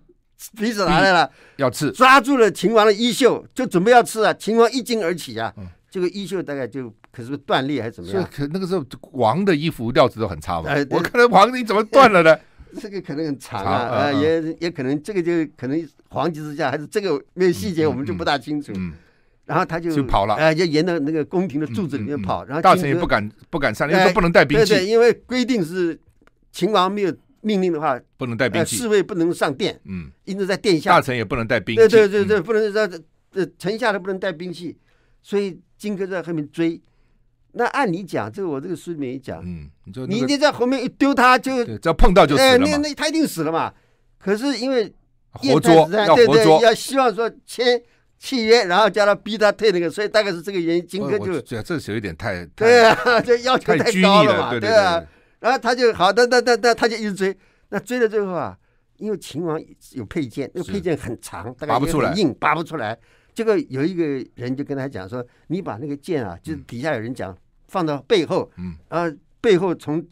[0.55, 4.31] 鼻子拿来了，要刺，抓住了秦王的衣袖，就准备要刺啊。
[4.33, 5.51] 秦王一惊而起啊，
[5.89, 8.27] 这个衣袖大概就可是断裂还是怎么样？
[8.31, 12.37] 可那个时候王的衣服料子都很差嘛，我看到王你怎么断了呢？
[12.79, 18.71] 这个可能很长啊，啊，也也可能这个就可能黄级之下，还是这个没有细节，我们就不大清楚。
[19.45, 22.45] 然后他就就跑了，哎，就沿着那个宫廷的柱子里面跑。
[22.45, 24.65] 然后大臣也不敢不敢上，因为不能带兵器。
[24.65, 25.99] 对对，因为规定是
[26.51, 29.77] 秦王没有命令的话，不能带兵器，侍卫不能上殿。
[29.86, 30.91] 嗯，一直在殿下。
[30.91, 31.88] 大臣也不能带兵器。
[31.88, 34.77] 对对对对，不能在这臣下都不能带兵器，
[35.21, 36.79] 所以荆轲在后面追。
[37.53, 39.69] 那按你讲，这个我这个书里面也讲，嗯，
[40.07, 42.65] 你你在后面一丢他，就只要碰到就死了嘛。
[42.69, 43.73] 那那他一定死了嘛。
[44.17, 44.93] 可是因为
[45.31, 47.81] 活捉，要活捉，要希望说签
[48.17, 50.85] 契约，然后叫他逼他退那个，所以大概是这个原因。
[50.87, 55.03] 荆轲就这这是有点太对啊， 就要求太高了嘛，对啊。
[55.39, 57.35] 然后他就好，的，那那那他就一直追，
[57.69, 58.55] 那追到最后啊，
[58.97, 59.59] 因为秦王
[59.93, 62.97] 有佩剑，那个佩剑很长，大概也很硬，拔不出来。
[63.33, 64.03] 这个有一个
[64.35, 67.35] 人就跟他讲说：“你把那个剑啊，就是底下有人讲。”
[67.71, 70.05] 放到背后，嗯，啊，背后从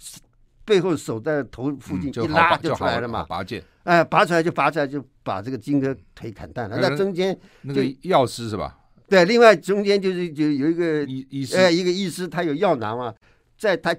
[0.64, 6.80] 背后手在头附近一拉就出来了嘛，拔剑，哎，拔出来就拔出来就把这个金戈腿砍断了。
[6.80, 8.80] 那中间那个药师是吧？
[9.10, 13.14] 对，另外中间就是就有一个医医师，哎，一个医师他有药囊嘛，
[13.58, 13.94] 在他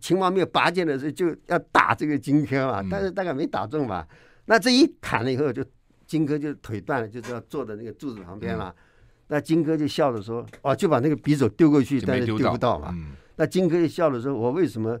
[0.00, 4.06] 秦王没有拔剑的时候就要打这个金戈嘛，但是大概没打中嘛，
[4.46, 5.62] 那这一砍了以后就
[6.14, 8.72] 金哥就腿断了，就是要坐在那个柱子旁边了。
[9.26, 12.90] 那金哥就笑着说：“哦，就把那个匕首丢过去，但是丢不到嘛。
[12.92, 14.96] 嗯”那金哥就笑着说：“我为什么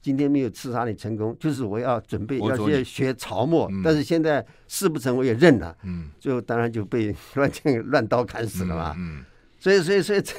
[0.00, 1.36] 今天没有刺杀你成功？
[1.40, 5.76] 就是我要准备要去学曹墨，嗯、但是现在事不成，我也认了。
[5.82, 8.94] 嗯，最后当然就被乱剑乱刀砍死了嘛。
[9.58, 10.32] 所以所以所以这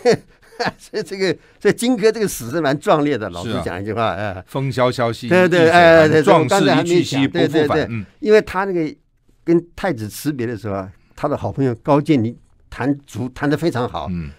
[0.80, 3.30] 所以这个所以金哥这个死是蛮壮烈的。
[3.32, 7.86] 老师讲一句话，哎，风萧萧兮对对哎对，壮士一去兮不复返。
[7.90, 8.96] 嗯，因为他那个
[9.48, 12.38] 跟太子辞别的时候啊，他的好朋友高渐离。
[12.70, 14.30] 弹竹弹得非常好，嗯，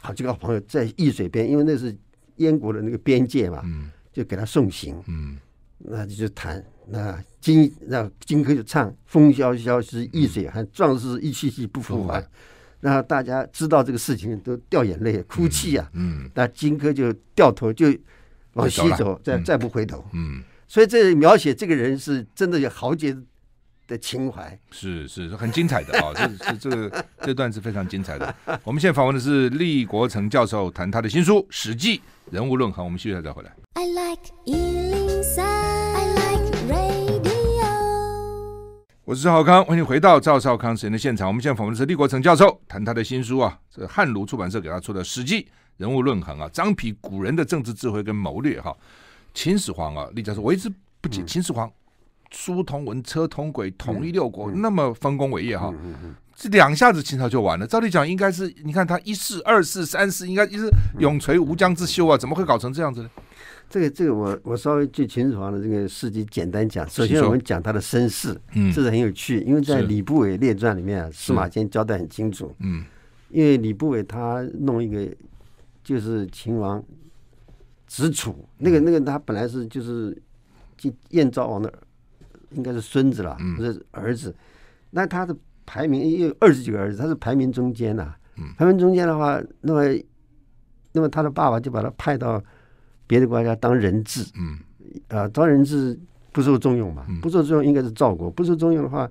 [0.00, 1.96] 好几个朋友在易水边，因为那是
[2.36, 5.38] 燕国的那个边界嘛，嗯，就给他送行，嗯，
[5.78, 12.28] 那就弹那金那金戈就唱“风萧萧兮易水寒，壮士一去兮不复返”，
[12.80, 17.86] 然后大家知道这个事情都掉眼泪哭泣啊，嗯，那金戈就掉头就
[18.54, 23.16] 往西走，再再不回头，嗯，所以这描写这个人是真的有豪杰
[23.90, 26.14] 的情怀是是很精彩的啊、哦！
[26.14, 28.32] 这是这个这段是非常精彩的。
[28.62, 32.00] 我们现在访问的是厉国成教授，谈他的新书《史记
[32.30, 32.82] 人物论衡》。
[32.84, 33.52] 我们休息再回来。
[33.74, 37.20] I like 103, I like radio。
[39.04, 41.26] 我是赵少康，欢迎回到赵少康时间的现场。
[41.26, 45.48] 我们现在访问的是厉国成教授，谈他的新书啊，这汉儒出版社给他出的《史记
[45.78, 48.72] 人物论衡》啊，张皮古人的政治智慧跟谋略哈。
[49.34, 51.68] 秦始皇啊，厉教授，我一直不解秦始皇。
[52.30, 55.74] 嗯书同文，车同轨，统一六国，嗯、那么丰功伟业哈，
[56.36, 57.66] 这两下子秦朝就完了。
[57.66, 63.10] 照理讲，应该是你看他一世、二世、三世，应该一直永垂无疆之秀啊，怎么会搞成这样子呢？
[63.68, 66.88] 这个，这个，我我稍微就秦始皇的这个事迹简单讲。
[66.88, 72.84] 首先，我们讲他的身世，嗯，这是很有趣，因为在李不韦列传里面啊，司马迁交代很清楚，嗯，
[73.30, 75.06] 因为李不韦他弄一个
[75.82, 76.82] 就是秦王
[77.88, 80.16] 子楚，那个那个他本来是就是
[81.10, 81.72] 燕昭王的。
[82.52, 84.30] 应该是孙子了，不是儿子。
[84.30, 84.34] 嗯、
[84.90, 85.36] 那他的
[85.66, 88.14] 排名也有二十几个儿子，他是排名中间呐、
[88.56, 89.82] 排名中间的话，那么，
[90.92, 92.42] 那么他的爸爸就把他派到
[93.06, 94.24] 别的国家当人质。
[94.36, 94.58] 嗯，
[95.08, 95.98] 啊，当人质
[96.32, 97.06] 不受重用嘛？
[97.08, 99.10] 嗯、不受重用应该是赵国，不受重用的话，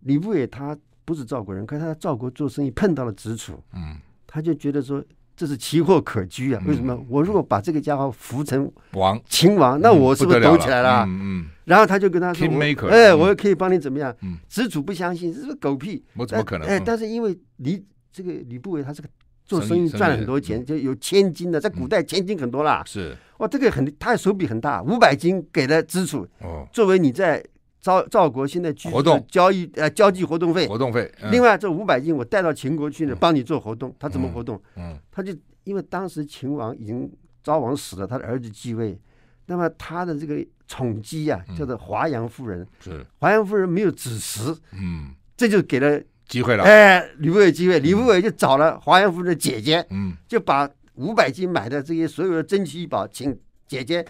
[0.00, 3.62] 李不韦他不是赵国人，可是他在赵国做生意碰到了子楚。
[3.74, 5.02] 嗯，他就觉得说。
[5.38, 6.60] 这是奇货可居啊！
[6.66, 7.00] 为什么？
[7.08, 11.04] 我如果把这个家伙扶成王秦王，那我是不是抖起来了？
[11.06, 12.44] 嗯，然后他就跟他说
[12.90, 14.12] ：“哎，我可以帮你怎么样？”
[14.50, 16.04] 子楚不相信，这是狗屁！
[16.16, 16.66] 我怎么可能？
[16.66, 19.08] 哎，但是因为李这个吕不韦，他是个
[19.44, 22.82] 做生意赚了很多钱，就有千金的，在古代千金很多啦。
[22.84, 26.26] 是哇，这个很，他的手笔很大，五百金给了子楚，
[26.72, 27.40] 作为你在。
[27.80, 31.10] 赵赵国现在居住交易呃交际活动费，活动费。
[31.30, 33.94] 另外这五百斤我带到秦国去呢，帮你做活动。
[33.98, 34.60] 他怎么活动？
[34.76, 37.10] 嗯，他就因为当时秦王已经
[37.42, 39.00] 昭王死了，他的儿子继位，
[39.46, 42.66] 那么他的这个宠姬啊，叫做华阳夫人。
[42.80, 46.64] 是华阳夫人没有子嗣，嗯，这就给了机会了。
[46.64, 53.38] 哎，吕不韦机会，吕不韦就找了华阳夫人的姐姐，嗯，就把五百斤买的这些所有的珍奇异宝，请
[53.68, 54.04] 姐姐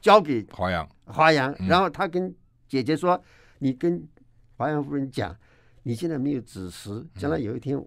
[0.00, 2.32] 交给华阳，华阳，然后他跟。
[2.68, 3.20] 姐姐说
[3.60, 4.02] ：“你跟
[4.56, 5.34] 华阳夫人讲，
[5.82, 7.80] 你现在没有子嗣，将来有一天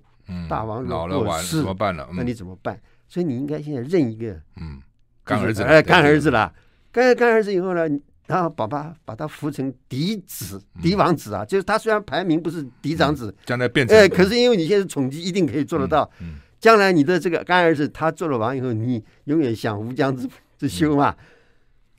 [0.48, 2.08] 大王老了完怎么办了？
[2.14, 2.80] 那你怎么办？
[3.08, 4.82] 所以你应该现在认一个，嗯，
[5.24, 6.54] 干儿子，哎，干儿子了。
[6.92, 7.88] 干干儿子以后呢，
[8.28, 16.10] 然后把他把他扶成嫡子、嫡王子啊，就是他虽然排名不是嫡长子，将来变成哎，可是因为你现在宠姬，一定可以做得到。
[16.60, 21.16] 将来你的这个干儿子他做了王以后，你永远享无疆之之秀嘛。”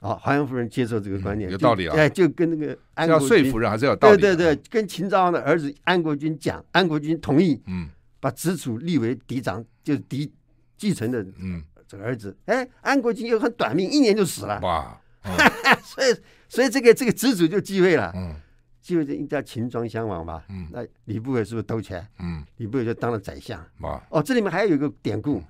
[0.02, 1.94] 好，华阳夫人接受这个观念，有道理啊！
[1.94, 4.16] 哎，就跟那个安国君，要说服人还是有道理。
[4.16, 7.86] 对对对，跟秦昭王的儿子安国君讲，安国君同意，嗯，
[8.18, 10.32] 把子楚立为嫡长，就是嫡
[10.78, 12.34] 继承的，嗯，这个儿子。
[12.46, 14.58] 哎，安国君又很短命，一年就死了。
[14.60, 14.98] 哇，
[15.84, 16.16] 所以
[16.48, 18.34] 所以这个这个子楚就继位了，嗯，
[18.80, 20.42] 继位就应该秦庄襄王吧？
[20.48, 22.08] 嗯，那吕不韦是不是兜起来？
[22.20, 23.62] 嗯，吕不韦就当了宰相。
[23.80, 25.42] 哇，哦，这里面还有一个典故，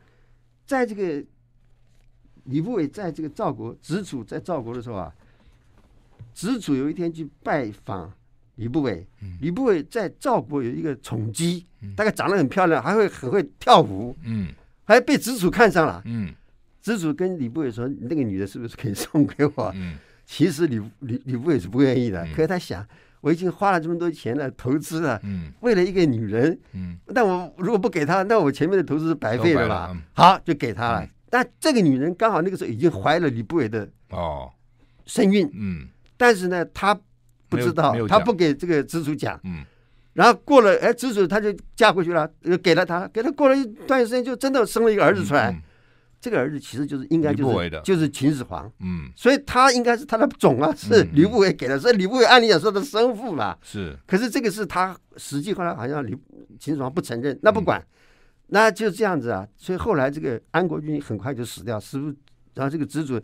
[0.67, 1.25] 在这个。
[2.45, 5.13] 吕不韦在这个赵国，子楚在赵国的时候啊，
[6.33, 8.13] 子楚有一天去拜访
[8.57, 9.07] 吕不韦。
[9.41, 14.49] 吕不韦在赵国有一个宠姬，大概长得很漂亮，还会很会跳舞，嗯，
[14.85, 16.35] 还被子楚看上了，嗯。
[16.83, 22.85] 子楚跟吕不韦说：“那个女的是不是可以送给我？”嗯，其实吕吕吕不韦是不愿意的，可是他想，
[23.21, 30.03] 我已经花了这么多钱了，投资了，嗯，为了一个女人，嗯，但我如果不给他，那我前面的投资是白费了嘛。
[30.15, 31.09] 好，就给他了。
[31.31, 34.51] 但这个女人刚好那个时候已经怀了吕不韦的哦。
[35.07, 36.93] 身孕，嗯，但是呢，她
[37.49, 39.65] 不知道，她不给这个子楚讲，嗯，
[40.13, 42.31] 然后过了，哎，子楚她就嫁过去了，
[42.63, 45.57] 给了他，给他过了一段时间，就真的生了一个儿子出来。
[46.21, 53.97] 这个儿子其实就是应该就是就是秦始皇，嗯，所以他应该是他的种啊，是吕不韦给的，所以吕不韦按理讲说的生父嘛，是。
[54.07, 56.15] 可是这个是他实际后来好像吕
[56.59, 57.83] 秦始皇不承认，那不管，
[58.51, 59.47] 那就这样子啊。
[59.57, 61.99] 所以后来这个安国君很快就死掉，死，
[62.55, 63.21] 然后这个子楚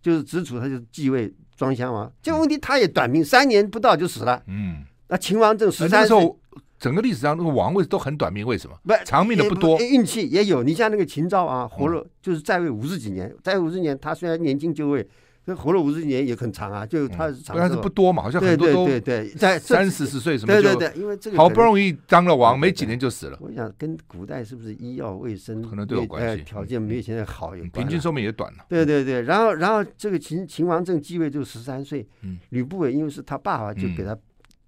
[0.00, 2.10] 就是子楚，他就继位庄襄王。
[2.22, 4.42] 这个问题他也短命，三年不到就死了。
[4.46, 6.36] 嗯，那秦王政十三岁。
[6.78, 8.76] 整个历史上那个王位都很短命，为什么？
[8.84, 10.62] 不，长命的不多，运气也有。
[10.62, 15.08] 你像那个秦昭啊，活了就是在位五十几年，在位五十年，他虽然年轻就位，
[15.46, 16.84] 那活了五十年也很长啊。
[16.84, 23.38] 就他是长，但是不多嘛，好像很多都对对对，在三四十岁什么对对对，因为这个好不容易当了王，没几年就死了。
[23.40, 28.66] 我想跟古代是不是医药卫生可能都有关系，条件没有现在好，有平均寿命也短了。
[28.68, 32.06] 对对对，然后然后这个秦秦王政继位就十三岁，
[32.50, 34.16] 吕不韦因为是他爸爸，就给他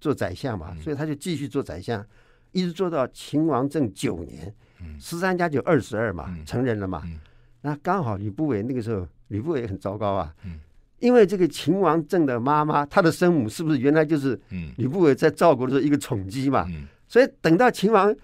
[0.01, 2.05] 做宰相嘛，所以他就继续做宰相。
[2.51, 4.51] 一直做到秦王政九年，
[4.99, 7.03] 十三加九二十二嘛，嗯、成人了嘛。
[7.05, 7.19] 嗯、
[7.61, 10.59] 那刚好吕不韦那个时候，吕不韦很糟糕啊，嗯、
[10.99, 14.39] 因为这个秦王政的妈妈，他的生母是不是原来就是
[14.77, 16.65] 吕不韦在赵国的时候一个宠姬嘛？
[16.69, 18.15] 嗯、所以等到秦王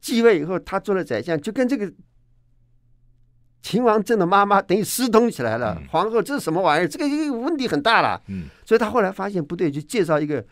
[0.00, 1.90] 继位以后，他做了宰相，就跟这个
[3.62, 5.76] 秦王政的妈妈等于私通起来了。
[5.80, 6.88] 嗯、皇后，这是什么玩意儿？
[6.88, 8.20] 这个一个问题很大了。
[8.28, 10.44] 嗯、所以他后来发现不对，就介绍一个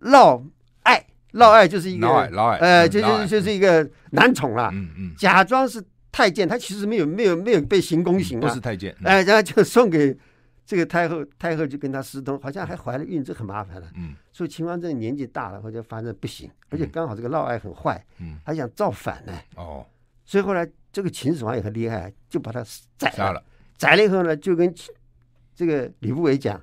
[0.00, 0.42] 嫪
[0.84, 1.00] 毐。
[1.32, 10.16] 嫪毐就是一个，嫪毐，呃，就是就是一个男宠啦，嗯嗯，假装是太监，他其实没有没有没有被行宫刑啊，不是太监，哎，然后就送给
[10.66, 19.86] 这个太后，太后就跟他私通，好像还怀了孕，这很麻烦了，嗯，所以秦王政年纪大了，后来发现不行，而且刚好这个嫪毐很坏，嗯，还想造反呢，哦，
[20.24, 22.62] 所以后来这个秦始皇也很厉害，就把他
[22.98, 23.42] 宰了，
[23.76, 24.74] 宰了以后呢，就跟
[25.54, 26.60] 这个吕不韦讲，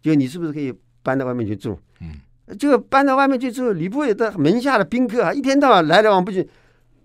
[0.00, 2.20] 就你是不是可以搬到外面去住，嗯。
[2.58, 6.46] 就搬到外面去住，吕不韦的门下的宾客啊，一天到晚来来往不去，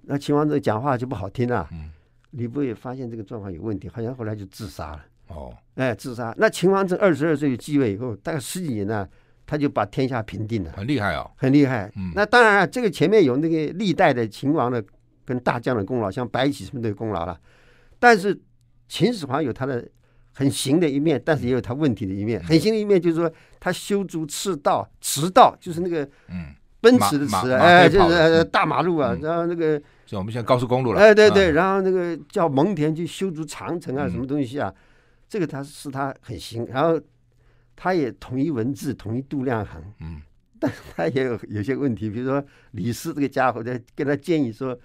[0.02, 1.70] 那秦王政讲话就不好听了。
[1.72, 1.90] 嗯，
[2.32, 5.06] 吕不韦发现这个状况有问题，好像后来就自杀了。
[5.30, 6.34] 哦，哎，自杀。
[6.38, 9.08] 那秦王政二十二岁继位以后，大概十几年呢，
[9.46, 10.72] 他就把天下平定了。
[10.76, 11.92] 很厉害哦，很厉害。
[11.96, 14.84] 嗯，那当然啊，这个前面有那个历代的秦王的
[15.26, 17.40] 跟大将的功劳，像白起什么的功劳了。
[18.00, 18.40] 但是
[18.88, 19.88] 秦始皇有他的。
[20.40, 22.40] 很行的一面，但是也有他问题的一面。
[22.44, 26.08] 很行的一面就是说，他修筑赤道，驰道就是那个
[26.80, 29.18] 奔驰的驰，哎，就是大马路啊。
[29.20, 31.02] 然后那个就我们现在高速公路了。
[31.02, 31.54] 哎，对对。
[31.54, 34.72] 然后那个叫蒙恬去修筑长城啊，什么东西啊？
[35.28, 36.66] 这个他是他很行。
[36.68, 37.00] 然后
[37.76, 39.82] 他也统一文字，统一度量衡。
[40.00, 40.22] 嗯。
[40.60, 44.76] 但他也有有些问题，比如说李斯这个家伙在跟他建议说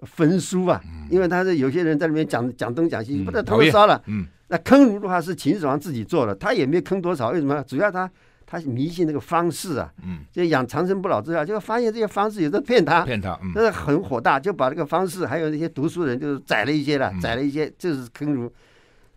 [0.00, 0.78] 焚书啊，
[1.08, 4.02] 因为他是有些人在里面讲讲东讲西，不能偷烧了。
[4.06, 4.26] 嗯。
[4.48, 7.30] 那坑儒的话是秦始皇自己做的，他也没坑多少。
[7.30, 7.62] 为什么？
[7.62, 8.08] 主要他
[8.44, 18.52] 他迷信那个方式啊，嗯，就养长生不老之药，就发现这些方士有的骗他，骗他，嗯，那是很火大，就把这个方式还有那些读书人就是宰了一些了，嗯、宰了一些，就是坑儒。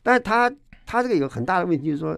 [0.02, 0.50] 但是他
[0.88, 2.18] 他这个有很大的问题，就是说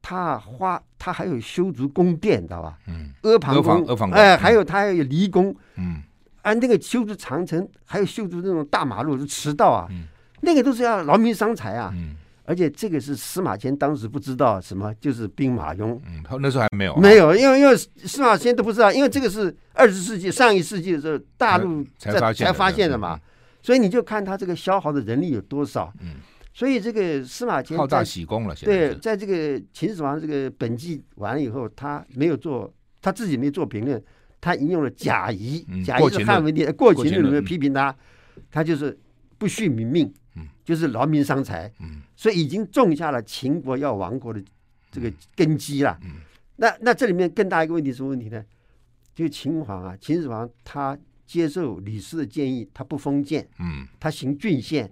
[0.00, 2.78] 他花他还有修筑宫殿，知道吧？
[2.86, 6.00] 嗯，阿房宫，阿房宫，哎，还有他还有离宫，嗯，
[6.42, 9.88] 按那个修筑长城，还有修筑那种大马路，就驰道啊。
[9.90, 10.06] 嗯。
[10.42, 12.14] 那个都是要劳民伤财啊，嗯，
[12.44, 23.18] 而且这个是司马迁当时不知道什么，就是兵马俑，嗯，他那时候还没有，没有，因为因为司马迁都不知道，因为这个是二十世纪上一世纪的时候大陆才才发现的嘛，
[23.62, 26.16] 所以你就看他这个消耗的人力有多少，嗯，
[26.56, 34.02] 所以这个司马迁好大喜功了，对，在这个秦始皇这个本纪完了以后，他没有做，他自己没做评论，
[34.40, 37.94] 他引用了贾谊，贾谊是汉文帝过秦论里面批评他，
[38.50, 38.98] 他就是
[39.36, 40.10] 不恤民命。
[40.36, 44.42] 嗯，就是劳民伤财，嗯，所以已经种下了秦国要亡国的
[44.90, 45.98] 这个根基了。
[46.04, 46.12] 嗯，
[46.56, 48.42] 那那这里面更大一个问题是什么问题呢？
[49.14, 54.90] 就秦皇啊，秦始皇他接受李斯的建议，他不封建，嗯，他行郡县。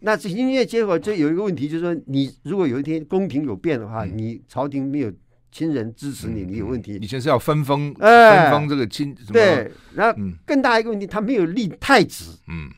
[0.00, 5.12] 那这行郡县结果就有一个问题，就是说你如果有一天宫廷有变的话，你朝廷没有
[5.50, 6.96] 亲人支持你，你有问题。
[7.02, 12.70] 以前是要分封，分封这个亲，对，然后更大一个问题，他没有立太子，嗯。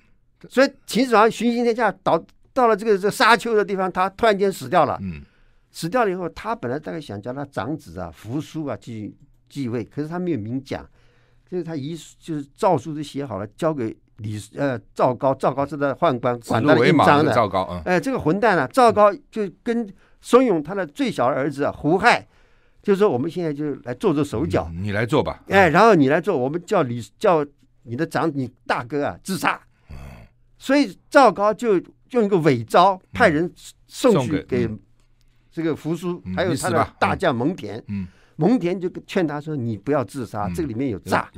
[0.49, 4.99] 所以秦始皇巡行天下，到到了这个这个沙丘的地方，他突然间死掉了。
[5.03, 5.21] 嗯，
[5.71, 9.14] 死掉了以后，他本来大概想叫他长子啊扶苏啊继
[9.51, 10.89] 继位，可是他没有明讲，
[11.47, 17.35] 就是他遗就是诏书都写好了，交给李呃赵高，赵高是他的宦官，管他的印章的。
[17.35, 19.89] 赵高，嗯，哎，这个混蛋啊，赵高就跟
[20.21, 22.27] 怂恿他的最小的儿子啊胡亥，
[22.83, 25.43] 就说我们现在就来做做手脚，你来做吧。
[25.49, 27.45] 哎，然后你来做，我们叫李叫
[27.85, 29.61] 你的长你大哥啊自杀。
[30.59, 33.51] 所以赵高就用一个伪招派人
[33.87, 34.68] 送去给
[35.51, 37.83] 这个扶苏，还有他的大将蒙恬。
[38.37, 41.31] 蒙恬就劝他说：“你不要自杀，这个里面有诈。”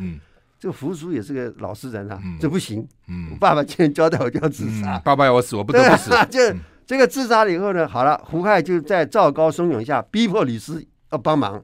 [0.63, 2.87] 这个扶苏也是个老实人啊，这不行。
[3.33, 4.97] 我爸爸既然交代，我就要自杀。
[5.01, 6.13] 爸爸要我死，我不得不死。
[6.31, 6.39] 就
[6.87, 11.61] 这个自杀了以后呢，好了，胡亥就在赵高怂恿下，逼迫李斯要帮忙，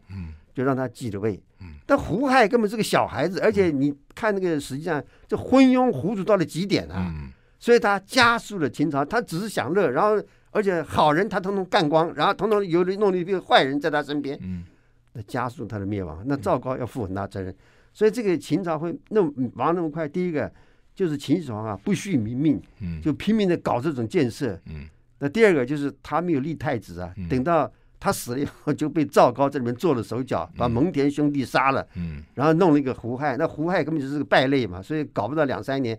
[0.53, 1.41] 就让他继了位。
[1.87, 7.15] 但胡亥根本是个小孩子，而且你看那个，实际上这昏庸糊涂到了极点啊。
[7.61, 10.21] 所以他加速了秦朝，他只是享乐，然后
[10.51, 14.65] 而且好人他统统干光，然后统统有弄了一批坏人在他身边，嗯，
[15.13, 16.21] 那加速他的灭亡。
[16.27, 17.55] 那赵高要负很大责任，
[17.99, 20.07] 所以这个秦朝会那么亡那么快。
[20.07, 20.49] 第一个
[20.95, 22.63] 就是秦始皇啊，不恤民命，
[23.03, 24.87] 就拼命的搞这种建设，嗯，
[25.19, 27.69] 那第二个就是他没有立太子啊，等到
[27.99, 35.99] 他死了以后就被赵高这里面做了手脚，把蒙恬兄弟杀了，嗯，然后弄了一个胡亥，那胡亥根本就是个败类嘛，所以搞不到两三年。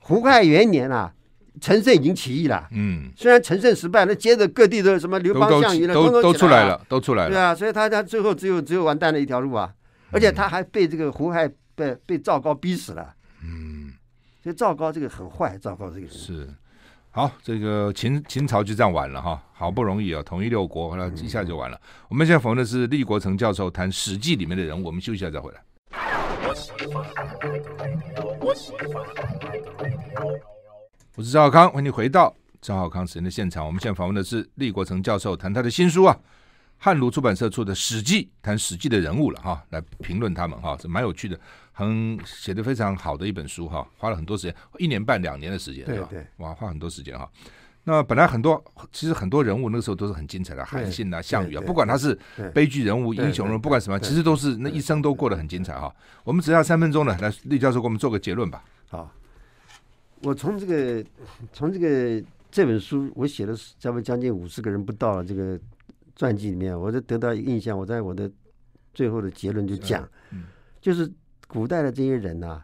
[0.00, 1.14] 胡亥元年啊，
[1.62, 2.68] 陈胜已经起义了。
[2.72, 7.30] 嗯，虽然陈胜失败，那接着各地的什么刘邦、项羽都都，都出来了，都出来了。
[7.30, 9.72] 对啊，所以他他最后只有只有完蛋的一条路啊，
[10.12, 13.14] 而且他还被这个胡亥被被赵高逼死了。
[13.42, 13.92] 嗯，
[14.42, 16.48] 所以赵高这个很坏，赵高这个人是
[17.10, 21.76] 好，这个秦秦朝就这样完了哈，好不容易啊统一六国，后来一下就完了。
[21.76, 25.60] 嗯、我们现在访问的是立国成教授谈《史记》里面的人物，我们休息一下再回来。
[31.14, 33.66] 我是赵浩康，欢迎回到赵浩康时间的现场。
[33.66, 36.18] 我们现在访问的是立国成教授，谈他的新书啊，
[36.84, 41.38] 汉儒出版社出的《史记》，谈《史记》的人物了哈，来评论他们哈，是蛮有趣的，
[41.70, 47.30] 很写的非常好的一本书哈，花了很多时间，一年半两年的时间，对对，哇，花很多时间哈。
[47.84, 48.60] 那本来很多，
[48.90, 52.18] 其实很多人物那个时候都是很精彩的，韩信啊、项羽啊，不管他是
[52.52, 55.94] 悲剧人物、英雄人物，不管什么，其实都是那一生都过得很精彩哈。
[56.24, 58.64] 我们只要三分钟呢，来立教授给我们做个结论吧。
[58.88, 59.08] 好，
[60.22, 61.04] 我从这个
[61.52, 62.20] 从这个
[62.50, 65.56] 这本书我写了差不多将近五十个人不到了这个
[66.22, 68.30] 传记里面，我就得到一个印象，我在我的
[68.94, 70.08] 最后的结论就讲，
[70.80, 71.10] 就是
[71.48, 72.62] 古代的这些人呐。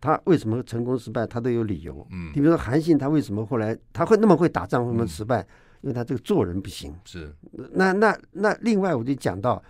[0.00, 1.24] 他为什么成功失败？
[1.24, 2.04] 他都有理由。
[2.10, 5.46] 嗯，你比如说韩信，他为什么后来他会那么会打仗，为什么失败？
[5.82, 6.92] 因为他这个做人不行。
[7.04, 7.32] 是。
[7.72, 9.62] 那那那另外我就讲到，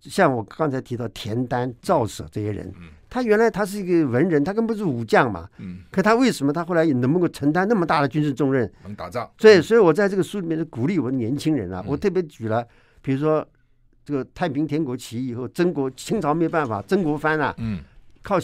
[0.00, 2.72] 像我刚才提到田丹、赵舍这些人，
[3.12, 5.46] 他原来他是一个文人，他根本不是武将嘛。
[5.58, 5.80] 嗯。
[5.90, 8.70] 可他为什么他后来也能够承担那么大的军事重任？
[8.84, 9.30] 能打仗。
[9.36, 12.66] 所以，所以我在这个书里面就鼓励我们年轻人啊，我特别举了，
[13.02, 13.46] 比如说
[14.02, 17.80] 这个太平天国起义以后，曾国清朝没办法，曾国藩啊，嗯，
[18.22, 18.38] 靠。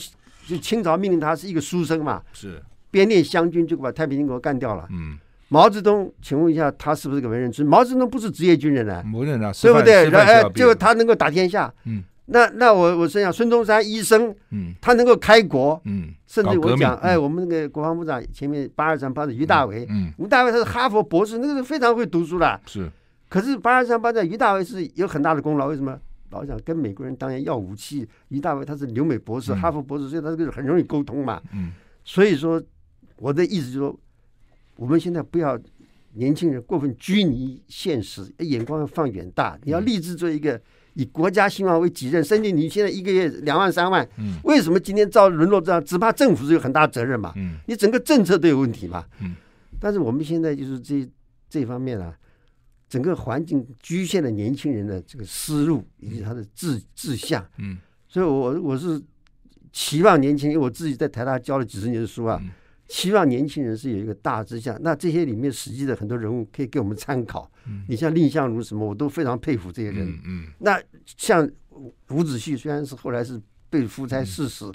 [0.46, 2.58] 就清朝命令他是一个书生嘛，是
[2.90, 4.88] 编练湘军，就把太平天国干掉了。
[4.90, 7.52] 嗯，毛泽东，请问一下，他是不是个文人？
[7.66, 10.10] 毛泽东不是职业军人啊，文人啊，对不对？
[10.10, 11.70] 哎，就他能够打天下。
[11.84, 22.60] 嗯，那那我我是想，孙中山医生，嗯，他能够开国，嗯，甚至我讲，哎，我们那个国防部长前面八二三八的于大为，嗯，于大为他是哈佛博士，那个是非常会读书的。
[22.66, 22.90] 是，
[23.28, 25.98] 可是八二三八的于大为是有很大的功劳，为什么？
[26.30, 31.40] 老想跟美国人当然要武器，于大为他是留美博士、哈佛博士，所以他这个很容易沟通嘛。
[31.54, 31.72] 嗯，
[32.04, 32.62] 所以说
[33.16, 33.98] 我的意思就是说，
[34.76, 35.58] 我们现在不要
[36.12, 39.58] 年轻人过分拘泥现实，眼光要放远大。
[39.62, 40.60] 你要立志做一个
[40.99, 45.82] 以国家兴亡为己任，甚至你现在一个月两万三万，嗯，为什么今天遭沦落这样？
[45.84, 47.32] 只怕政府是有很大责任嘛。
[47.36, 49.05] 嗯，你整个政策都有问题嘛。
[49.20, 49.36] 嗯，
[49.78, 51.09] 但是我们现在就是这
[51.49, 52.12] 这方面啊。
[52.90, 57.76] 整个环境局限了年轻人的这个思路以及他的志志向，嗯，
[58.09, 58.99] 所以我我是
[59.70, 62.49] 期望年轻人，因为我自己在台大教了几十年的书啊，嗯、
[62.89, 64.76] 期望年轻人是有一个大志向。
[64.80, 67.49] 那这些里面实际的很多人物可以给我们参考。
[67.66, 70.09] 嗯、你像蔺相如什么，我都非常佩服这些人。
[70.09, 71.49] 嗯，嗯那像
[72.11, 74.72] 伍子胥，虽然是后来是被夫差致死，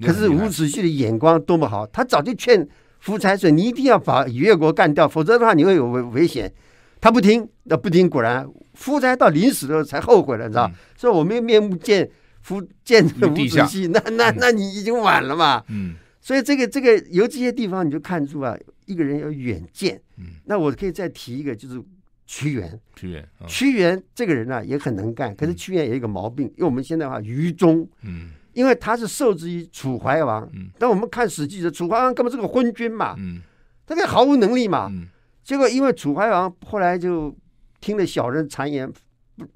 [0.00, 2.66] 可是伍子胥的眼光多么好，他早就劝
[2.98, 6.52] 夫差说：“你一定要把越国干掉，否则的话你会有危危险。”
[7.00, 10.68] 他不听，那不听，果然夫差到临死的时候才后悔了，你知道？
[10.68, 12.08] 嗯、所以我没有面目见
[12.40, 15.64] 夫见伍子胥，那那那你已经晚了嘛。
[15.68, 18.56] 嗯，所以这个这个由这些地方你就看出啊，
[18.86, 20.00] 一个人有远见。
[20.18, 21.82] 嗯，那我可以再提一个，就是
[22.26, 22.80] 屈原。
[22.94, 27.86] 屈原，哦、屈原这个人呢、啊、也很能干，可是屈原有一个毛病，用我们现在话愚忠。
[28.02, 30.48] 嗯，因为他是受制于楚怀王。
[30.54, 33.16] 嗯，但我们看史记的楚怀王根本是个昏君嘛。
[33.18, 33.40] 嗯，
[33.84, 34.88] 他个毫无能力嘛。
[34.90, 35.08] 嗯。
[35.42, 37.36] 结果，因为楚怀王后来就
[37.80, 38.88] 听了小人谗言，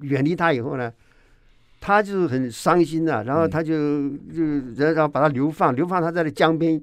[0.01, 0.91] 远离他以后呢，
[1.79, 3.23] 他就是很伤心呐、啊。
[3.23, 4.43] 然后他就就
[4.75, 6.81] 然后把他流放，流放他在那江边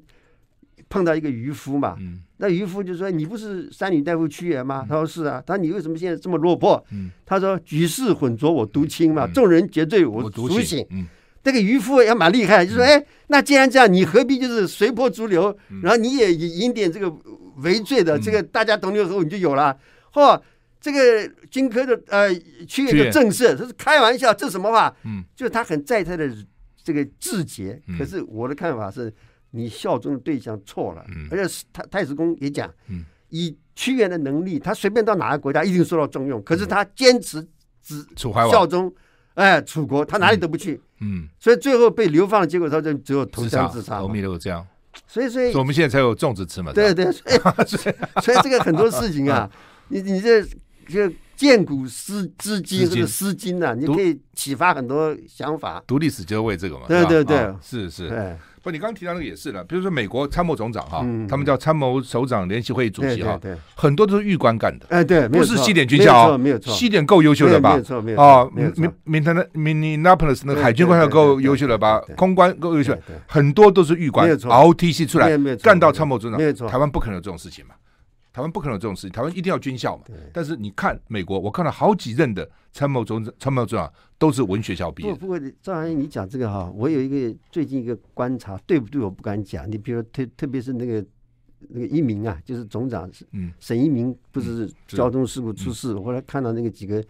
[0.88, 1.96] 碰到一个渔夫嘛。
[2.38, 6.84] 那渔夫就说：“你不是三女大夫屈原吗？”他说：“是啊。”他说：“你为什么现在这么落魄？”
[7.24, 10.86] 他说：“举世混浊我独清嘛，众人皆醉我独醒。”
[11.42, 15.56] 这个渔夫也蛮厉害，就说：“哎，那既然这样，你何必就是随波逐流？
[15.82, 17.14] 然后你也引点这个。”
[17.58, 19.78] 为罪的，这个大家同流合污你就有了。
[20.12, 20.36] 嚯，
[20.84, 22.28] 这个荆轲的呃
[22.68, 24.94] 屈原的正色，这是开玩笑，这是什么话？
[25.04, 26.30] 嗯，就是他很在他的
[26.82, 27.80] 这个志节。
[27.98, 29.10] 可是我的看法是，
[29.52, 31.02] 你效忠的对象错了。
[31.08, 36.42] 嗯，而且太太史公也讲，嗯，以屈原的能力，他随便到哪个国家一定受到重用。
[36.42, 37.42] 可是他坚持
[37.82, 38.04] 只
[38.50, 38.94] 效忠。
[39.32, 44.00] 哎，楚国他哪里都不去，嗯，所以最后被流放的结果，他就只有投江自杀。
[44.00, 44.64] 欧米都这样，
[45.08, 46.72] 所以所以，我们现在才有粽子吃嘛。
[46.74, 49.50] 对对，所以所以这个很多事情啊，
[49.88, 50.46] 你你这
[50.84, 55.82] 就见古思之今这个诗经啊，你可以启发很多想法。
[55.86, 56.82] 读历史就为这个嘛。
[56.86, 58.36] 对对对，是是。
[58.62, 63.38] 不，你刚刚提到那个也是了，比如说美国参谋总长哈，他们叫参谋首长联席会议主席哈，
[63.74, 67.72] 很多都是预官干的，哎，对，不是西点军校哦，没有错，西点够优秀了吧？
[67.72, 72.00] 没有错，没有错，哦，明明他的 Minneapolis 那个海军官校够优秀了吧？
[72.16, 77.74] 空官够优秀，很多都是预官，ROTC 出来干到参谋总长，没有错，台湾不可能有这种事情嘛。
[78.34, 80.02] 台湾不可能有这种事情，台湾一定要军校嘛。
[80.32, 85.12] 但是你看美国，我看了好几任的参谋总长、参谋长都是文学校毕业。
[85.12, 89.00] 不，不过赵涵义，你讲这个哈，我有一个最近一个观察，对不对？
[89.00, 89.70] 我不敢讲。
[89.70, 91.06] 你比如特特别是那个
[91.60, 97.02] 那个一鸣啊，就是总长，嗯，沈一鸣不是交通事故出事，嗯、后来看到那个几个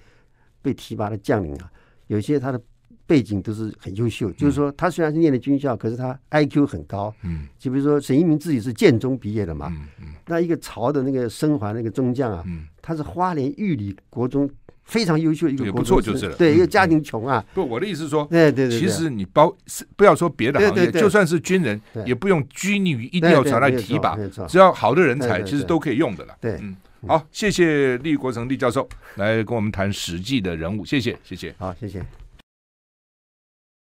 [0.61, 1.72] 被提拔的将领啊，
[2.07, 2.61] 有些他的。
[3.07, 7.15] 背景都是很优秀，就是说他虽然是念的军校，可是他 IQ 很高。
[7.23, 9.69] 嗯，就比如说沈一鸣自己是建中毕业的嘛。
[9.71, 10.07] 嗯嗯。
[10.27, 12.45] 那一个朝的那个生还那个中将啊，
[12.81, 14.49] 他是花莲玉里国中
[14.85, 16.37] 非常优秀一个国中，就是了。
[16.37, 17.45] 对，一个家庭穷啊。
[17.53, 19.55] 不，我的意思是说，对对对，其实你包
[19.97, 24.17] 不要说别的行业，就算是军人，也不用拘泥于一定要找来提拔，
[24.49, 26.35] 只要好的人才，其实都可以用的了。
[26.41, 26.75] 对，嗯，
[27.07, 32.03] 好，谢谢厉国成厉教授来跟我们谈史记的人物，谢谢，谢谢，好，谢谢。